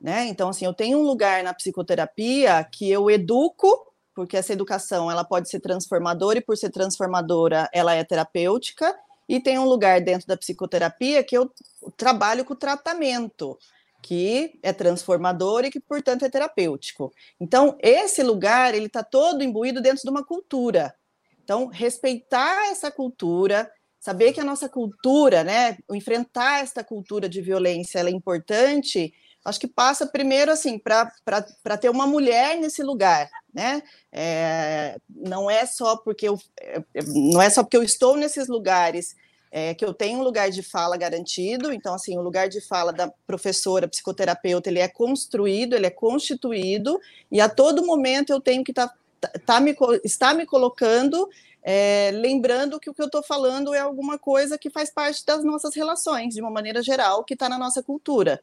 Né? 0.01 0.25
Então, 0.25 0.49
assim, 0.49 0.65
eu 0.65 0.73
tenho 0.73 0.97
um 0.97 1.03
lugar 1.03 1.43
na 1.43 1.53
psicoterapia 1.53 2.63
que 2.71 2.89
eu 2.89 3.09
educo, 3.09 3.67
porque 4.15 4.35
essa 4.35 4.51
educação 4.51 5.11
ela 5.11 5.23
pode 5.23 5.47
ser 5.47 5.59
transformadora, 5.59 6.39
e 6.39 6.41
por 6.41 6.57
ser 6.57 6.71
transformadora, 6.71 7.69
ela 7.71 7.93
é 7.93 8.03
terapêutica, 8.03 8.97
e 9.29 9.39
tem 9.39 9.59
um 9.59 9.65
lugar 9.65 10.01
dentro 10.01 10.27
da 10.27 10.35
psicoterapia 10.35 11.23
que 11.23 11.37
eu 11.37 11.51
trabalho 11.95 12.43
com 12.43 12.53
o 12.53 12.57
tratamento, 12.57 13.57
que 14.01 14.59
é 14.63 14.73
transformador 14.73 15.63
e 15.63 15.71
que, 15.71 15.79
portanto, 15.79 16.25
é 16.25 16.29
terapêutico. 16.29 17.13
Então, 17.39 17.77
esse 17.79 18.23
lugar, 18.23 18.73
ele 18.73 18.87
está 18.87 19.03
todo 19.03 19.43
imbuído 19.43 19.81
dentro 19.81 20.01
de 20.03 20.09
uma 20.09 20.25
cultura. 20.25 20.95
Então, 21.43 21.67
respeitar 21.67 22.71
essa 22.71 22.89
cultura, 22.89 23.71
saber 23.99 24.33
que 24.33 24.41
a 24.41 24.43
nossa 24.43 24.67
cultura, 24.67 25.43
né, 25.43 25.77
enfrentar 25.91 26.63
esta 26.63 26.83
cultura 26.83 27.29
de 27.29 27.39
violência, 27.39 27.99
é 27.99 28.09
importante, 28.09 29.13
acho 29.43 29.59
que 29.59 29.67
passa 29.67 30.05
primeiro 30.05 30.51
assim 30.51 30.77
para 30.77 31.77
ter 31.79 31.89
uma 31.89 32.05
mulher 32.05 32.59
nesse 32.59 32.83
lugar, 32.83 33.29
né? 33.53 33.81
É, 34.11 34.97
não 35.09 35.49
é 35.49 35.65
só 35.65 35.97
porque 35.97 36.27
eu 36.27 36.39
é, 36.59 36.81
não 37.05 37.41
é 37.41 37.49
só 37.49 37.63
porque 37.63 37.77
eu 37.77 37.83
estou 37.83 38.15
nesses 38.15 38.47
lugares 38.47 39.15
é, 39.51 39.73
que 39.73 39.83
eu 39.83 39.93
tenho 39.93 40.19
um 40.19 40.23
lugar 40.23 40.49
de 40.49 40.63
fala 40.63 40.95
garantido. 40.95 41.73
Então, 41.73 41.93
assim, 41.93 42.17
o 42.17 42.21
lugar 42.21 42.47
de 42.47 42.61
fala 42.61 42.93
da 42.93 43.11
professora, 43.27 43.87
psicoterapeuta, 43.87 44.69
ele 44.69 44.79
é 44.79 44.87
construído, 44.87 45.75
ele 45.75 45.87
é 45.87 45.91
constituído 45.91 46.99
e 47.29 47.41
a 47.41 47.49
todo 47.49 47.85
momento 47.85 48.31
eu 48.31 48.39
tenho 48.39 48.63
que 48.63 48.71
estar 48.71 48.87
tá, 49.19 49.31
tá 49.45 49.59
me, 49.59 49.75
está 50.03 50.33
me 50.33 50.45
colocando 50.45 51.27
é, 51.63 52.09
lembrando 52.13 52.79
que 52.79 52.89
o 52.89 52.93
que 52.93 53.01
eu 53.01 53.05
estou 53.05 53.21
falando 53.21 53.73
é 53.73 53.79
alguma 53.79 54.17
coisa 54.17 54.57
que 54.57 54.69
faz 54.69 54.89
parte 54.89 55.23
das 55.25 55.43
nossas 55.43 55.75
relações, 55.75 56.33
de 56.33 56.41
uma 56.41 56.49
maneira 56.49 56.81
geral, 56.81 57.23
que 57.23 57.33
está 57.33 57.47
na 57.47 57.57
nossa 57.57 57.83
cultura. 57.83 58.41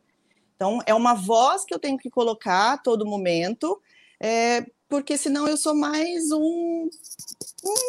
Então, 0.58 0.80
é 0.86 0.92
uma 0.92 1.14
voz 1.14 1.64
que 1.64 1.72
eu 1.72 1.78
tenho 1.78 1.96
que 1.96 2.10
colocar 2.10 2.72
a 2.72 2.78
todo 2.78 3.06
momento, 3.06 3.80
é, 4.20 4.66
porque 4.88 5.16
senão 5.16 5.46
eu 5.46 5.56
sou 5.56 5.72
mais 5.72 6.32
um, 6.32 6.90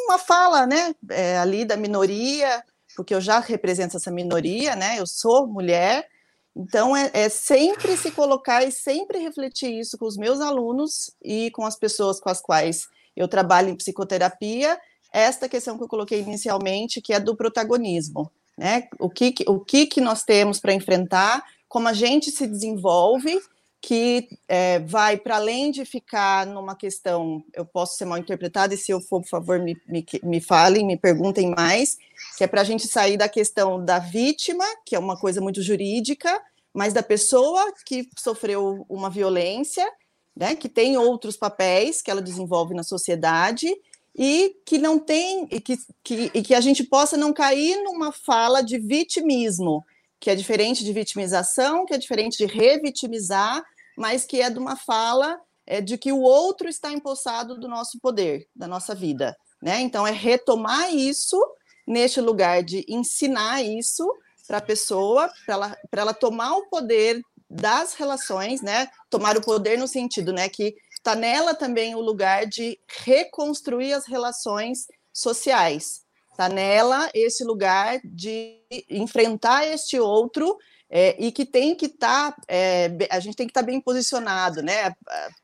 uma 0.06 0.20
fala, 0.20 0.68
né, 0.68 0.94
é, 1.10 1.40
ali 1.40 1.66
da 1.66 1.76
minoria, 1.76 2.64
porque 2.96 3.16
eu 3.16 3.20
já 3.20 3.40
represento 3.40 3.98
essa 3.98 4.12
minoria, 4.12 4.76
né, 4.76 5.00
eu 5.00 5.08
sou 5.08 5.48
mulher, 5.48 6.08
então 6.56 6.96
é, 6.96 7.10
é, 7.12 7.28
sempre 7.28 7.98
se 7.98 8.12
colocar 8.12 8.64
e 8.64 8.72
sempre 8.72 9.18
refletir 9.18 9.80
isso 9.80 9.98
com 9.98 10.06
os 10.06 10.16
meus 10.16 10.40
alunos 10.40 11.10
e 11.24 11.50
com 11.50 11.66
as 11.66 11.76
pessoas 11.76 12.20
com 12.20 12.30
as 12.30 12.40
quais 12.40 12.88
eu 13.16 13.28
trabalho 13.28 13.70
em 13.70 13.76
psicoterapia, 13.76 14.80
esta 15.12 15.50
questão 15.50 15.76
que 15.76 15.84
eu 15.84 15.88
coloquei 15.88 16.20
inicialmente, 16.20 17.02
que 17.02 17.14
é 17.14 17.20
do 17.20 17.36
protagonismo, 17.36 18.32
né? 18.56 18.88
O 19.00 19.10
que, 19.10 19.34
o 19.48 19.60
que, 19.60 19.88
que 19.88 20.00
nós 20.00 20.24
temos 20.24 20.60
para 20.60 20.74
enfrentar, 20.74 21.44
como 21.70 21.88
a 21.88 21.94
gente 21.94 22.32
se 22.32 22.48
desenvolve, 22.48 23.40
que 23.82 24.28
é, 24.48 24.80
vai 24.80 25.16
para 25.16 25.38
além 25.38 25.72
de 25.72 25.86
ficar 25.86 26.46
numa 26.46 26.76
questão, 26.76 27.44
eu 27.54 27.66
posso 27.66 27.98
ser 27.98 28.06
mal 28.06 28.18
interpretada, 28.18 28.74
e 28.74 28.78
se 28.78 28.92
eu 28.92 29.00
for, 29.00 29.22
por 29.22 29.30
favor, 29.30 29.60
me, 29.60 29.78
me, 29.88 30.06
me 30.24 30.42
falem, 30.42 30.86
me 30.86 30.98
perguntem 30.98 31.54
mais, 31.56 31.98
que 32.38 32.44
é 32.44 32.48
para 32.48 32.62
a 32.62 32.66
gente 32.66 32.88
sair 32.88 33.16
da 33.16 33.30
questão 33.30 33.84
da 33.84 34.00
vítima, 34.00 34.66
que 34.86 34.96
é 34.96 35.00
uma 35.00 35.18
coisa 35.18 35.40
muito 35.40 35.62
jurídica, 35.62 36.42
mas 36.74 36.92
da 36.92 37.02
pessoa 37.02 37.72
que 37.86 38.10
sofreu 38.18 38.86
uma 38.90 39.10
violência, 39.10 39.90
né, 40.36 40.56
que 40.56 40.68
tem 40.68 40.98
outros 40.98 41.38
papéis 41.38 42.02
que 42.02 42.12
ela 42.12 42.22
desenvolve 42.22 42.74
na 42.74 42.84
sociedade, 42.84 43.74
e 44.16 44.58
que 44.66 44.78
não 44.78 45.00
tem 45.00 45.48
e 45.50 45.62
que, 45.62 45.78
que, 46.04 46.32
e 46.34 46.42
que 46.42 46.54
a 46.54 46.60
gente 46.60 46.84
possa 46.84 47.16
não 47.16 47.32
cair 47.32 47.82
numa 47.84 48.12
fala 48.12 48.62
de 48.62 48.78
vitimismo, 48.78 49.86
que 50.20 50.30
é 50.30 50.36
diferente 50.36 50.84
de 50.84 50.92
vitimização, 50.92 51.86
que 51.86 51.94
é 51.94 51.98
diferente 51.98 52.38
de 52.38 52.46
revitimizar, 52.46 53.64
mas 53.98 54.26
que 54.26 54.42
é 54.42 54.50
de 54.50 54.60
uma 54.60 54.76
fala 54.76 55.40
é, 55.66 55.82
de 55.82 55.98
que 55.98 56.12
o 56.12 56.22
outro 56.22 56.68
está 56.68 56.92
empossado 56.92 57.60
do 57.60 57.68
nosso 57.68 58.00
poder, 58.00 58.48
da 58.56 58.68
nossa 58.68 58.94
vida. 58.94 59.36
Né? 59.62 59.82
Então, 59.82 60.06
é 60.06 60.12
retomar 60.12 60.94
isso 60.94 61.40
neste 61.88 62.22
lugar 62.22 62.64
de 62.64 62.86
ensinar 62.88 63.64
isso 63.64 64.08
para 64.48 64.58
a 64.58 64.62
pessoa, 64.62 65.32
para 65.46 65.54
ela, 65.54 65.78
ela 65.92 66.14
tomar 66.14 66.56
o 66.56 66.68
poder 66.70 67.22
das 67.50 67.94
relações, 67.94 68.62
né? 68.62 68.88
Tomar 69.10 69.38
o 69.38 69.42
poder 69.42 69.78
no 69.78 69.88
sentido, 69.88 70.32
né, 70.32 70.48
que 70.48 70.76
está 70.92 71.16
nela 71.16 71.56
também 71.56 71.96
o 71.96 72.00
lugar 72.00 72.46
de 72.46 72.80
reconstruir 73.04 73.94
as 73.94 74.06
relações 74.06 74.86
sociais. 75.12 76.04
Está 76.40 76.48
nela 76.48 77.10
esse 77.14 77.44
lugar 77.44 78.00
de 78.02 78.60
enfrentar 78.90 79.68
este 79.68 80.00
outro 80.00 80.58
é, 80.90 81.22
e 81.22 81.34
que 81.34 81.46
tem 81.46 81.76
que 81.76 81.88
estar, 81.88 82.32
tá, 82.32 82.42
é, 82.48 82.90
a 83.12 83.20
gente 83.20 83.36
tem 83.36 83.46
que 83.46 83.52
estar 83.52 83.60
tá 83.60 83.66
bem 83.66 83.82
posicionado, 83.82 84.62
né? 84.62 84.94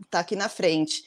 Está 0.02 0.22
aqui 0.22 0.38
na 0.38 0.48
frente. 0.48 1.04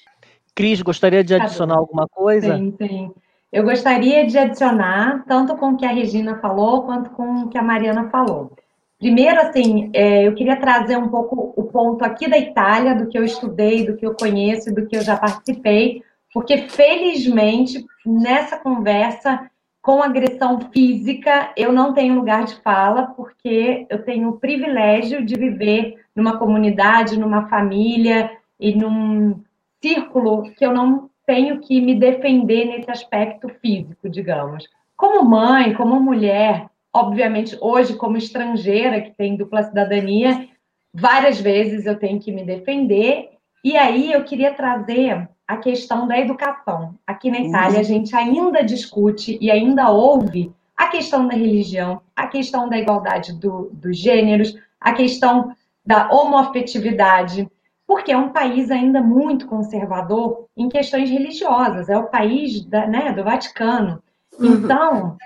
Cris, 0.54 0.82
gostaria 0.82 1.24
de 1.24 1.34
adicionar 1.34 1.76
tá 1.76 1.80
alguma 1.80 2.06
coisa? 2.06 2.54
Sim, 2.54 2.74
sim. 2.76 3.10
Eu 3.50 3.64
gostaria 3.64 4.26
de 4.26 4.36
adicionar, 4.36 5.24
tanto 5.26 5.56
com 5.56 5.70
o 5.70 5.76
que 5.78 5.86
a 5.86 5.90
Regina 5.90 6.38
falou, 6.38 6.82
quanto 6.82 7.08
com 7.12 7.44
o 7.44 7.48
que 7.48 7.56
a 7.56 7.62
Mariana 7.62 8.10
falou. 8.10 8.52
Primeiro, 8.98 9.40
assim, 9.40 9.90
é, 9.94 10.26
eu 10.26 10.34
queria 10.34 10.60
trazer 10.60 10.98
um 10.98 11.08
pouco 11.08 11.54
o 11.56 11.64
ponto 11.64 12.04
aqui 12.04 12.28
da 12.28 12.36
Itália, 12.36 12.94
do 12.94 13.06
que 13.06 13.16
eu 13.18 13.24
estudei, 13.24 13.86
do 13.86 13.96
que 13.96 14.04
eu 14.04 14.14
conheço, 14.14 14.70
do 14.70 14.86
que 14.86 14.98
eu 14.98 15.00
já 15.00 15.16
participei, 15.16 16.02
porque 16.34 16.68
felizmente 16.68 17.82
nessa 18.04 18.58
conversa 18.58 19.50
com 19.88 20.02
agressão 20.02 20.60
física, 20.70 21.50
eu 21.56 21.72
não 21.72 21.94
tenho 21.94 22.14
lugar 22.16 22.44
de 22.44 22.56
fala, 22.56 23.06
porque 23.16 23.86
eu 23.88 24.04
tenho 24.04 24.28
o 24.28 24.38
privilégio 24.38 25.24
de 25.24 25.34
viver 25.34 26.04
numa 26.14 26.38
comunidade, 26.38 27.18
numa 27.18 27.48
família 27.48 28.30
e 28.60 28.74
num 28.74 29.42
círculo 29.82 30.42
que 30.52 30.66
eu 30.66 30.74
não 30.74 31.08
tenho 31.24 31.58
que 31.60 31.80
me 31.80 31.94
defender 31.94 32.66
nesse 32.66 32.90
aspecto 32.90 33.48
físico, 33.62 34.10
digamos. 34.10 34.68
Como 34.94 35.24
mãe, 35.24 35.72
como 35.72 35.98
mulher, 35.98 36.66
obviamente, 36.92 37.56
hoje, 37.58 37.96
como 37.96 38.18
estrangeira, 38.18 39.00
que 39.00 39.12
tem 39.12 39.38
dupla 39.38 39.62
cidadania, 39.62 40.48
várias 40.92 41.40
vezes 41.40 41.86
eu 41.86 41.98
tenho 41.98 42.20
que 42.20 42.30
me 42.30 42.44
defender. 42.44 43.30
E 43.64 43.74
aí 43.74 44.12
eu 44.12 44.22
queria 44.22 44.52
trazer 44.52 45.30
a 45.48 45.56
questão 45.56 46.06
da 46.06 46.18
educação. 46.18 46.94
Aqui 47.06 47.30
na 47.30 47.40
Itália, 47.40 47.76
uhum. 47.76 47.80
a 47.80 47.82
gente 47.82 48.14
ainda 48.14 48.62
discute 48.62 49.38
e 49.40 49.50
ainda 49.50 49.88
ouve 49.90 50.52
a 50.76 50.88
questão 50.88 51.26
da 51.26 51.34
religião, 51.34 52.02
a 52.14 52.26
questão 52.26 52.68
da 52.68 52.78
igualdade 52.78 53.32
do, 53.32 53.70
dos 53.72 53.96
gêneros, 53.96 54.54
a 54.78 54.92
questão 54.92 55.50
da 55.84 56.10
homoafetividade, 56.12 57.50
porque 57.86 58.12
é 58.12 58.16
um 58.16 58.28
país 58.28 58.70
ainda 58.70 59.00
muito 59.00 59.46
conservador 59.46 60.44
em 60.54 60.68
questões 60.68 61.08
religiosas, 61.08 61.88
é 61.88 61.96
o 61.96 62.08
país 62.08 62.62
da, 62.66 62.86
né, 62.86 63.12
do 63.12 63.24
Vaticano. 63.24 64.02
Uhum. 64.38 64.52
Então, 64.52 65.16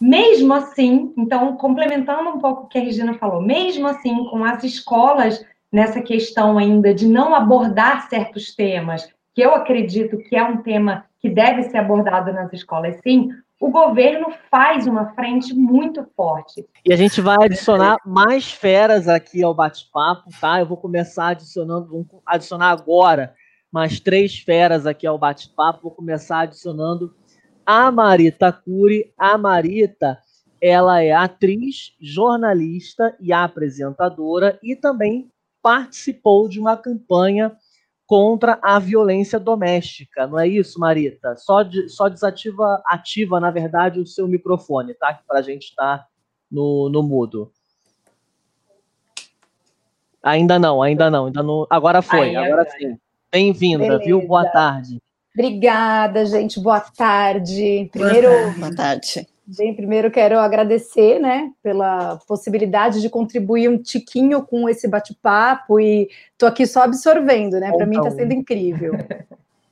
mesmo 0.00 0.52
assim, 0.54 1.14
então, 1.16 1.56
complementando 1.56 2.30
um 2.30 2.38
pouco 2.40 2.64
o 2.64 2.66
que 2.66 2.78
a 2.78 2.82
Regina 2.82 3.14
falou, 3.14 3.40
mesmo 3.40 3.86
assim, 3.86 4.24
com 4.24 4.44
as 4.44 4.64
escolas 4.64 5.42
nessa 5.72 6.02
questão 6.02 6.58
ainda 6.58 6.92
de 6.92 7.06
não 7.06 7.32
abordar 7.32 8.08
certos 8.08 8.54
temas, 8.54 9.08
que 9.38 9.42
eu 9.42 9.54
acredito 9.54 10.18
que 10.18 10.34
é 10.34 10.42
um 10.42 10.64
tema 10.64 11.04
que 11.20 11.30
deve 11.30 11.62
ser 11.62 11.76
abordado 11.76 12.32
nas 12.32 12.52
escolas, 12.52 12.98
sim, 13.04 13.30
o 13.60 13.70
governo 13.70 14.34
faz 14.50 14.84
uma 14.84 15.14
frente 15.14 15.54
muito 15.54 16.04
forte. 16.16 16.66
E 16.84 16.92
a 16.92 16.96
gente 16.96 17.20
vai 17.20 17.36
adicionar 17.44 17.98
mais 18.04 18.50
feras 18.50 19.06
aqui 19.06 19.40
ao 19.40 19.54
bate-papo, 19.54 20.28
tá? 20.40 20.58
Eu 20.58 20.66
vou 20.66 20.76
começar 20.76 21.28
adicionando, 21.28 21.86
vou 21.86 22.20
adicionar 22.26 22.70
agora 22.70 23.32
mais 23.70 24.00
três 24.00 24.40
feras 24.40 24.86
aqui 24.86 25.06
ao 25.06 25.16
bate-papo. 25.16 25.84
Vou 25.84 25.92
começar 25.92 26.40
adicionando 26.40 27.14
a 27.64 27.92
Marita 27.92 28.50
Cury. 28.50 29.12
A 29.16 29.38
Marita, 29.38 30.18
ela 30.60 31.00
é 31.00 31.12
atriz, 31.12 31.94
jornalista 32.00 33.16
e 33.20 33.32
apresentadora 33.32 34.58
e 34.64 34.74
também 34.74 35.30
participou 35.62 36.48
de 36.48 36.58
uma 36.58 36.76
campanha 36.76 37.56
contra 38.08 38.58
a 38.62 38.78
violência 38.78 39.38
doméstica, 39.38 40.26
não 40.26 40.40
é 40.40 40.48
isso, 40.48 40.80
Marita? 40.80 41.36
Só, 41.36 41.62
de, 41.62 41.90
só 41.90 42.08
desativa, 42.08 42.82
ativa, 42.86 43.38
na 43.38 43.50
verdade, 43.50 44.00
o 44.00 44.06
seu 44.06 44.26
microfone, 44.26 44.94
tá? 44.94 45.20
Para 45.28 45.40
a 45.40 45.42
gente 45.42 45.64
estar 45.64 45.98
tá 45.98 46.06
no, 46.50 46.88
no 46.88 47.02
mudo. 47.02 47.52
Ainda 50.22 50.58
não, 50.58 50.82
ainda 50.82 51.10
não, 51.10 51.26
ainda 51.26 51.42
não. 51.42 51.66
Agora 51.68 52.00
foi, 52.00 52.34
Aí, 52.34 52.36
agora 52.36 52.66
sim. 52.70 52.98
Bem-vinda, 53.30 53.98
viu? 53.98 54.26
Boa 54.26 54.48
tarde. 54.48 55.02
Obrigada, 55.34 56.24
gente. 56.24 56.58
Boa 56.58 56.80
tarde. 56.80 57.90
Primeiro, 57.92 58.30
boa 58.58 58.74
tarde. 58.74 59.28
Bem, 59.56 59.74
primeiro 59.74 60.10
quero 60.10 60.38
agradecer, 60.38 61.18
né, 61.18 61.50
pela 61.62 62.18
possibilidade 62.28 63.00
de 63.00 63.08
contribuir 63.08 63.70
um 63.70 63.80
tiquinho 63.80 64.42
com 64.42 64.68
esse 64.68 64.86
bate-papo 64.86 65.80
e 65.80 66.10
tô 66.36 66.44
aqui 66.44 66.66
só 66.66 66.82
absorvendo, 66.82 67.58
né? 67.58 67.72
Para 67.72 67.86
mim 67.86 67.96
está 67.96 68.10
sendo 68.10 68.34
incrível. 68.34 68.92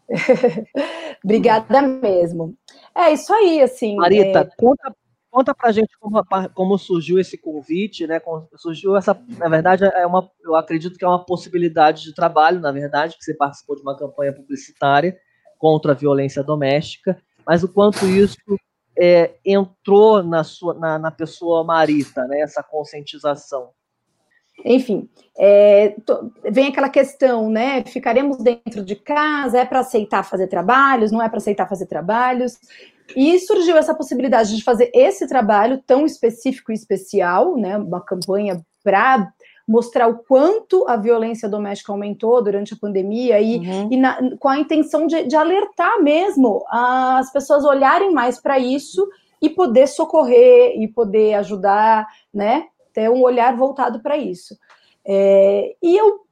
Obrigada 1.23 1.83
mesmo. 1.83 2.55
É 2.95 3.13
isso 3.13 3.31
aí, 3.35 3.61
assim. 3.61 3.97
Marita, 3.97 4.39
é... 4.39 4.49
conta 4.57 4.95
conta 5.31 5.55
pra 5.55 5.71
gente 5.71 5.91
como, 6.01 6.25
como, 6.55 6.79
surgiu 6.79 7.19
esse 7.19 7.37
convite, 7.37 8.07
né? 8.07 8.19
Surgiu 8.57 8.97
essa, 8.97 9.15
na 9.37 9.51
verdade, 9.51 9.85
é 9.85 10.07
uma, 10.07 10.27
eu 10.43 10.57
acredito 10.57 10.97
que 10.97 11.05
é 11.05 11.09
uma 11.09 11.23
possibilidade 11.23 12.05
de 12.05 12.15
trabalho, 12.15 12.59
na 12.59 12.73
verdade, 12.73 13.19
que 13.19 13.23
você 13.23 13.35
participou 13.35 13.77
de 13.77 13.83
uma 13.83 13.95
campanha 13.95 14.33
publicitária 14.33 15.15
contra 15.59 15.93
a 15.93 15.95
violência 15.95 16.43
doméstica, 16.43 17.21
mas 17.47 17.63
o 17.63 17.69
quanto 17.69 18.07
isso 18.07 18.39
é, 18.99 19.35
entrou 19.45 20.23
na, 20.23 20.43
sua, 20.45 20.75
na, 20.75 20.99
na, 20.99 21.11
pessoa 21.11 21.65
Marita, 21.65 22.27
né, 22.27 22.41
essa 22.41 22.63
conscientização? 22.63 23.71
Enfim, 24.65 25.09
é, 25.39 25.95
vem 26.51 26.69
aquela 26.69 26.89
questão, 26.89 27.51
né? 27.51 27.85
Ficaremos 27.85 28.39
dentro 28.39 28.83
de 28.83 28.97
casa, 28.97 29.59
é 29.59 29.65
para 29.67 29.81
aceitar 29.81 30.23
fazer 30.23 30.47
trabalhos, 30.47 31.13
não 31.13 31.23
é 31.23 31.29
para 31.29 31.37
aceitar 31.39 31.69
fazer 31.69 31.87
trabalhos. 31.87 32.59
E 33.15 33.39
surgiu 33.41 33.77
essa 33.77 33.95
possibilidade 33.95 34.57
de 34.57 34.65
fazer 34.65 34.91
esse 34.95 35.29
trabalho 35.29 35.83
tão 35.87 36.07
específico 36.07 36.73
e 36.73 36.75
especial, 36.75 37.57
né? 37.57 37.77
Uma 37.77 38.01
campanha 38.01 38.65
para 38.83 39.31
mostrar 39.67 40.07
o 40.07 40.19
quanto 40.19 40.87
a 40.89 40.97
violência 40.97 41.49
doméstica 41.49 41.93
aumentou 41.93 42.43
durante 42.43 42.75
a 42.75 42.77
pandemia 42.77 43.41
e, 43.41 43.59
uhum. 43.59 43.89
e 43.93 43.97
na, 43.97 44.37
com 44.39 44.49
a 44.49 44.59
intenção 44.59 45.07
de, 45.07 45.25
de, 45.25 45.35
alertar 45.35 46.01
mesmo 46.03 46.65
as 46.71 47.33
pessoas 47.33 47.65
olharem 47.65 48.13
mais 48.13 48.41
para 48.41 48.59
isso 48.59 49.09
e 49.43 49.51
poder 49.51 49.89
socorrer 49.89 50.81
e 50.81 50.87
poder 50.87 51.35
ajudar, 51.35 52.07
né? 52.33 52.67
Ter 52.93 53.11
um 53.11 53.23
olhar 53.23 53.57
voltado 53.57 54.01
para 54.01 54.17
isso. 54.17 54.57
É, 55.05 55.75
e 55.83 55.97
eu 55.97 56.27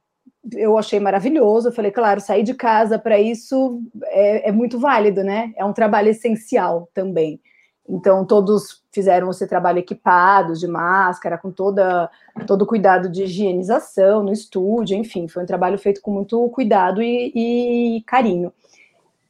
eu 0.53 0.77
achei 0.77 0.99
maravilhoso. 0.99 1.69
Eu 1.69 1.73
falei, 1.73 1.91
claro, 1.91 2.21
sair 2.21 2.43
de 2.43 2.53
casa 2.53 2.99
para 2.99 3.19
isso 3.19 3.81
é, 4.05 4.49
é, 4.49 4.51
muito 4.51 4.79
válido, 4.79 5.23
né? 5.23 5.51
É 5.57 5.65
um 5.65 5.73
trabalho 5.73 6.09
essencial 6.09 6.87
também. 6.93 7.41
Então, 7.87 8.25
todos 8.25 8.83
fizeram 8.95 9.29
esse 9.29 9.45
trabalho 9.45 9.79
equipados, 9.79 10.59
de 10.59 10.67
máscara, 10.67 11.37
com 11.37 11.51
toda, 11.51 12.09
todo 12.47 12.61
o 12.61 12.65
cuidado 12.65 13.09
de 13.09 13.23
higienização 13.25 14.23
no 14.23 14.31
estúdio, 14.31 14.97
enfim, 14.97 15.27
foi 15.27 15.43
um 15.43 15.45
trabalho 15.45 15.77
feito 15.77 16.01
com 16.01 16.11
muito 16.11 16.49
cuidado 16.49 17.03
e, 17.03 17.97
e 17.97 18.01
carinho. 18.03 18.53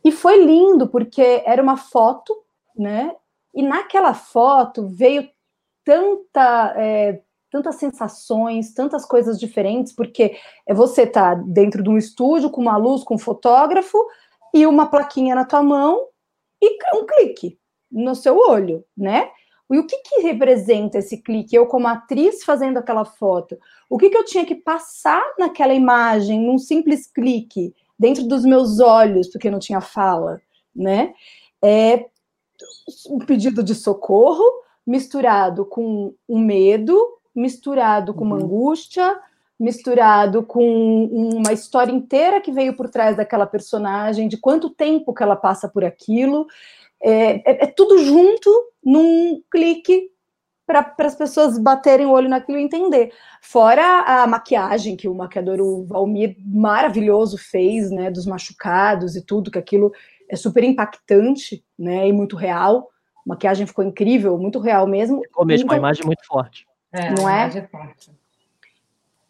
E 0.04 0.12
foi 0.12 0.46
lindo, 0.46 0.88
porque 0.88 1.42
era 1.46 1.62
uma 1.62 1.78
foto, 1.78 2.34
né? 2.78 3.16
E 3.54 3.64
naquela 3.64 4.14
foto 4.14 4.88
veio 4.88 5.28
tanta, 5.84 6.74
é, 6.78 7.22
tantas 7.50 7.76
sensações, 7.76 8.72
tantas 8.72 9.04
coisas 9.04 9.40
diferentes, 9.40 9.94
porque 9.94 10.38
é 10.68 10.74
você 10.76 11.08
tá 11.08 11.34
dentro 11.34 11.82
de 11.82 11.90
um 11.90 11.98
estúdio 11.98 12.52
com 12.52 12.62
uma 12.62 12.78
luz, 12.78 13.04
com 13.04 13.16
um 13.16 13.20
fotógrafo 13.20 13.98
e 14.54 14.68
uma 14.68 14.86
plaquinha 14.86 15.34
na 15.34 15.44
tua 15.44 15.64
mão 15.64 16.08
e 16.62 16.78
um 16.96 17.06
clique 17.06 17.58
no 17.92 18.14
seu 18.14 18.38
olho, 18.38 18.86
né? 18.96 19.32
E 19.72 19.80
o 19.80 19.88
que, 19.88 19.98
que 19.98 20.22
representa 20.22 21.00
esse 21.00 21.18
clique? 21.18 21.56
Eu, 21.56 21.66
como 21.66 21.88
atriz, 21.88 22.44
fazendo 22.44 22.78
aquela 22.78 23.04
foto, 23.04 23.58
o 23.90 23.98
que, 23.98 24.10
que 24.10 24.18
eu 24.18 24.26
tinha 24.26 24.46
que 24.46 24.56
passar 24.56 25.24
naquela 25.40 25.74
imagem, 25.74 26.40
num 26.40 26.58
simples 26.58 27.08
clique, 27.08 27.74
dentro 27.98 28.28
dos 28.28 28.44
meus 28.44 28.80
olhos, 28.80 29.28
porque 29.28 29.50
não 29.50 29.60
tinha 29.60 29.82
fala, 29.82 30.40
né? 30.76 31.14
É 31.64 32.06
um 33.10 33.20
pedido 33.20 33.64
de 33.64 33.74
socorro 33.74 34.44
misturado 34.86 35.66
com 35.66 36.14
um 36.30 36.40
medo, 36.40 37.18
misturado 37.34 38.14
com 38.14 38.24
uma 38.24 38.36
uhum. 38.36 38.44
angústia, 38.44 39.20
misturado 39.60 40.44
com 40.44 41.06
uma 41.06 41.54
história 41.54 41.92
inteira 41.92 42.42
que 42.42 42.52
veio 42.52 42.76
por 42.76 42.90
trás 42.90 43.18
daquela 43.18 43.48
personagem, 43.48 44.28
de 44.28 44.38
quanto 44.38 44.70
tempo 44.70 45.14
que 45.14 45.24
ela 45.24 45.36
passa 45.36 45.68
por 45.68 45.84
aquilo. 45.84 46.46
É, 47.02 47.52
é, 47.52 47.64
é 47.64 47.68
tudo 47.68 47.98
junto 48.00 48.50
num 48.86 49.42
clique 49.50 50.12
para 50.66 50.94
as 51.00 51.16
pessoas 51.16 51.60
baterem 51.60 52.06
o 52.06 52.12
olho 52.12 52.30
naquilo 52.30 52.58
e 52.58 52.64
entender. 52.64 53.14
Fora 53.42 54.02
a 54.02 54.26
maquiagem 54.26 54.96
que 54.96 55.08
o 55.08 55.14
maquiador 55.14 55.60
o 55.62 55.86
Valmir 55.86 56.36
maravilhoso 56.40 57.38
fez, 57.38 57.92
né, 57.92 58.10
dos 58.10 58.26
machucados 58.26 59.16
e 59.16 59.22
tudo, 59.22 59.52
que 59.52 59.60
aquilo 59.60 59.92
é 60.28 60.36
super 60.36 60.64
impactante, 60.64 61.64
né, 61.78 62.08
e 62.08 62.14
muito 62.14 62.36
real. 62.36 62.90
A 63.26 63.30
maquiagem 63.30 63.68
ficou 63.68 63.86
incrível, 63.86 64.38
muito 64.38 64.60
real 64.60 64.88
mesmo. 64.88 65.22
Ficou 65.22 65.46
mesmo, 65.46 65.66
então, 65.66 65.76
uma 65.76 65.80
imagem 65.80 66.06
muito 66.06 66.26
forte. 66.26 66.68
É, 66.92 67.14
não 67.14 67.30
é? 67.30 67.46
é 67.48 67.68
forte. 67.68 68.12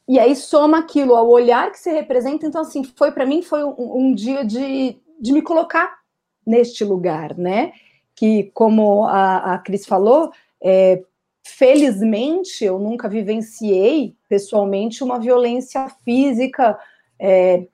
E 0.07 0.19
aí 0.19 0.35
soma 0.35 0.79
aquilo 0.79 1.15
ao 1.15 1.27
olhar 1.27 1.71
que 1.71 1.79
se 1.79 1.91
representa. 1.91 2.45
Então, 2.45 2.61
assim, 2.61 2.83
foi 2.83 3.11
para 3.11 3.25
mim 3.25 3.41
foi 3.41 3.63
um, 3.63 3.75
um 3.77 4.13
dia 4.13 4.45
de, 4.45 4.97
de 5.19 5.33
me 5.33 5.41
colocar 5.41 5.97
neste 6.45 6.83
lugar, 6.83 7.35
né? 7.35 7.73
Que, 8.15 8.51
como 8.53 9.05
a, 9.05 9.55
a 9.55 9.57
Cris 9.59 9.85
falou, 9.85 10.31
é, 10.63 11.03
felizmente 11.43 12.63
eu 12.63 12.79
nunca 12.79 13.07
vivenciei 13.07 14.15
pessoalmente 14.27 15.03
uma 15.03 15.19
violência 15.19 15.87
física, 16.03 16.77
é, 17.19 17.67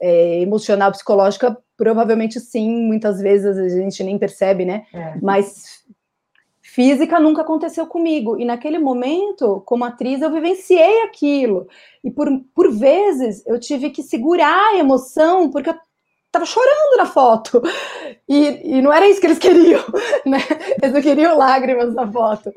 é, 0.00 0.40
emocional, 0.40 0.90
psicológica, 0.92 1.56
provavelmente 1.76 2.40
sim, 2.40 2.86
muitas 2.86 3.20
vezes 3.20 3.58
a 3.58 3.68
gente 3.68 4.02
nem 4.02 4.18
percebe, 4.18 4.64
né? 4.64 4.86
É. 4.92 5.16
Mas 5.20 5.84
física 6.62 7.18
nunca 7.18 7.42
aconteceu 7.42 7.86
comigo. 7.86 8.38
E 8.38 8.44
naquele 8.44 8.78
momento, 8.78 9.62
como 9.64 9.84
atriz, 9.84 10.20
eu 10.20 10.30
vivenciei 10.30 11.02
aquilo. 11.04 11.66
E 12.04 12.10
por, 12.10 12.28
por 12.54 12.70
vezes 12.70 13.42
eu 13.46 13.58
tive 13.58 13.90
que 13.90 14.02
segurar 14.02 14.74
a 14.74 14.78
emoção, 14.78 15.50
porque 15.50 15.70
eu 15.70 15.78
tava 16.36 16.44
chorando 16.44 16.96
na 16.98 17.06
foto. 17.06 17.62
E, 18.28 18.76
e 18.76 18.82
não 18.82 18.92
era 18.92 19.08
isso 19.08 19.20
que 19.20 19.26
eles 19.26 19.38
queriam, 19.38 19.82
né? 20.26 20.38
Eles 20.82 20.94
não 20.94 21.02
queriam 21.02 21.36
lágrimas 21.36 21.94
na 21.94 22.10
foto. 22.10 22.52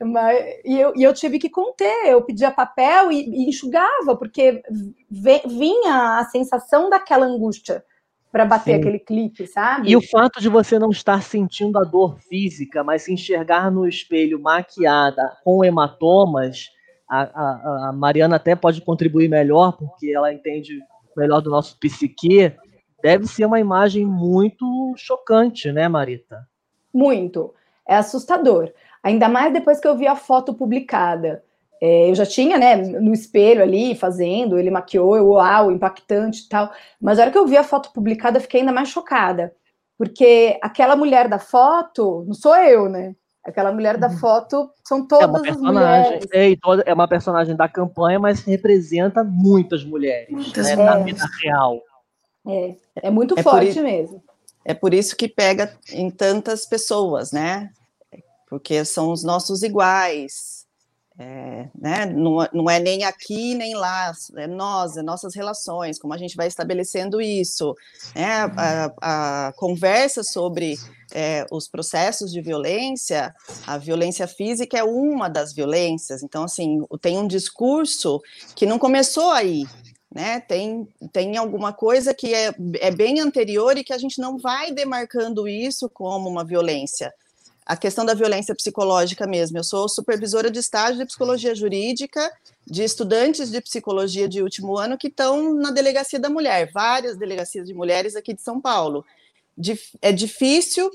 Mas, 0.00 0.38
e, 0.64 0.78
eu, 0.78 0.92
e 0.94 1.02
eu 1.02 1.14
tive 1.14 1.38
que 1.38 1.48
conter, 1.48 2.06
eu 2.06 2.22
pedia 2.22 2.50
papel 2.50 3.10
e, 3.10 3.24
e 3.24 3.48
enxugava, 3.48 4.16
porque 4.16 4.62
vinha 5.10 6.18
a 6.18 6.24
sensação 6.30 6.90
daquela 6.90 7.26
angústia 7.26 7.82
para 8.30 8.46
bater 8.46 8.74
Sim. 8.74 8.80
aquele 8.80 8.98
clipe, 8.98 9.46
sabe? 9.46 9.90
E 9.90 9.96
o 9.96 10.00
fato 10.00 10.40
de 10.40 10.48
você 10.48 10.78
não 10.78 10.90
estar 10.90 11.22
sentindo 11.22 11.78
a 11.78 11.84
dor 11.84 12.18
física, 12.18 12.82
mas 12.82 13.02
se 13.02 13.12
enxergar 13.12 13.70
no 13.70 13.86
espelho 13.86 14.40
maquiada 14.40 15.36
com 15.44 15.62
hematomas, 15.62 16.70
a, 17.08 17.22
a, 17.22 17.88
a 17.88 17.92
Mariana 17.92 18.36
até 18.36 18.56
pode 18.56 18.80
contribuir 18.80 19.28
melhor, 19.28 19.76
porque 19.76 20.10
ela 20.10 20.32
entende 20.32 20.80
melhor 21.14 21.42
do 21.42 21.50
nosso 21.50 21.78
psique, 21.78 22.54
deve 23.02 23.26
ser 23.26 23.44
uma 23.44 23.60
imagem 23.60 24.06
muito 24.06 24.94
chocante, 24.96 25.72
né, 25.72 25.88
Marita? 25.88 26.46
Muito. 26.92 27.52
É 27.86 27.96
assustador. 27.96 28.72
Ainda 29.02 29.28
mais 29.28 29.52
depois 29.52 29.80
que 29.80 29.88
eu 29.88 29.96
vi 29.96 30.06
a 30.06 30.14
foto 30.14 30.54
publicada. 30.54 31.42
É, 31.80 32.08
eu 32.10 32.14
já 32.14 32.24
tinha, 32.24 32.56
né, 32.56 32.76
no 32.76 33.12
espelho 33.12 33.60
ali, 33.60 33.96
fazendo, 33.96 34.56
ele 34.56 34.70
maquiou, 34.70 35.16
eu, 35.16 35.30
uau, 35.30 35.72
impactante 35.72 36.44
e 36.44 36.48
tal. 36.48 36.70
Mas 37.00 37.18
a 37.18 37.22
hora 37.22 37.32
que 37.32 37.38
eu 37.38 37.46
vi 37.46 37.56
a 37.56 37.64
foto 37.64 37.92
publicada, 37.92 38.38
eu 38.38 38.42
fiquei 38.42 38.60
ainda 38.60 38.72
mais 38.72 38.88
chocada. 38.88 39.52
Porque 39.98 40.58
aquela 40.62 40.94
mulher 40.94 41.28
da 41.28 41.40
foto, 41.40 42.24
não 42.26 42.34
sou 42.34 42.54
eu, 42.56 42.88
né? 42.88 43.16
Aquela 43.44 43.72
mulher 43.72 43.98
da 43.98 44.06
uhum. 44.06 44.18
foto 44.18 44.70
são 44.84 45.04
todas 45.04 45.24
é 45.24 45.26
uma 45.26 45.42
personagem, 45.42 45.82
as 45.82 46.08
mulheres. 46.08 46.28
É, 46.32 46.90
é 46.90 46.94
uma 46.94 47.08
personagem 47.08 47.56
da 47.56 47.68
campanha, 47.68 48.20
mas 48.20 48.44
representa 48.44 49.24
muitas 49.24 49.84
mulheres 49.84 50.30
muitas 50.30 50.68
né, 50.68 50.76
na 50.76 50.98
vida 50.98 51.24
real. 51.42 51.82
É, 52.46 52.74
é 52.96 53.10
muito 53.10 53.38
é 53.38 53.42
forte 53.42 53.80
mesmo. 53.80 54.22
É 54.64 54.74
por 54.74 54.94
isso 54.94 55.16
que 55.16 55.28
pega 55.28 55.76
em 55.90 56.10
tantas 56.10 56.64
pessoas, 56.64 57.32
né? 57.32 57.70
Porque 58.48 58.84
são 58.84 59.10
os 59.10 59.24
nossos 59.24 59.62
iguais, 59.62 60.62
é, 61.18 61.68
né? 61.78 62.06
não, 62.06 62.38
não 62.52 62.70
é 62.70 62.80
nem 62.80 63.04
aqui 63.04 63.54
nem 63.54 63.74
lá, 63.74 64.12
é 64.36 64.46
nós, 64.46 64.96
é 64.96 65.02
nossas 65.02 65.34
relações, 65.34 65.98
como 65.98 66.14
a 66.14 66.16
gente 66.16 66.36
vai 66.36 66.46
estabelecendo 66.46 67.20
isso. 67.20 67.76
Né? 68.14 68.26
A, 68.56 69.46
a 69.48 69.52
conversa 69.52 70.24
sobre 70.24 70.78
é, 71.12 71.46
os 71.50 71.68
processos 71.68 72.32
de 72.32 72.40
violência, 72.40 73.34
a 73.66 73.76
violência 73.76 74.26
física 74.26 74.78
é 74.78 74.82
uma 74.82 75.28
das 75.28 75.52
violências. 75.52 76.22
Então, 76.22 76.44
assim, 76.44 76.82
tem 77.00 77.18
um 77.18 77.26
discurso 77.26 78.20
que 78.56 78.64
não 78.64 78.78
começou 78.78 79.30
aí, 79.30 79.66
né? 80.14 80.40
Tem, 80.40 80.86
tem 81.12 81.36
alguma 81.36 81.72
coisa 81.72 82.12
que 82.12 82.34
é, 82.34 82.54
é 82.80 82.90
bem 82.90 83.20
anterior 83.20 83.76
e 83.76 83.84
que 83.84 83.92
a 83.92 83.98
gente 83.98 84.20
não 84.20 84.38
vai 84.38 84.70
demarcando 84.72 85.48
isso 85.48 85.88
como 85.88 86.28
uma 86.28 86.44
violência 86.44 87.12
a 87.64 87.76
questão 87.76 88.04
da 88.04 88.14
violência 88.14 88.54
psicológica 88.54 89.26
mesmo. 89.26 89.56
Eu 89.56 89.64
sou 89.64 89.88
supervisora 89.88 90.50
de 90.50 90.58
estágio 90.58 90.98
de 90.98 91.06
psicologia 91.06 91.54
jurídica 91.54 92.30
de 92.66 92.82
estudantes 92.82 93.50
de 93.50 93.60
psicologia 93.60 94.28
de 94.28 94.42
último 94.42 94.78
ano 94.78 94.98
que 94.98 95.08
estão 95.08 95.54
na 95.54 95.70
delegacia 95.70 96.18
da 96.18 96.30
mulher, 96.30 96.70
várias 96.72 97.16
delegacias 97.16 97.66
de 97.66 97.74
mulheres 97.74 98.14
aqui 98.14 98.34
de 98.34 98.42
São 98.42 98.60
Paulo. 98.60 99.04
É 100.00 100.12
difícil, 100.12 100.90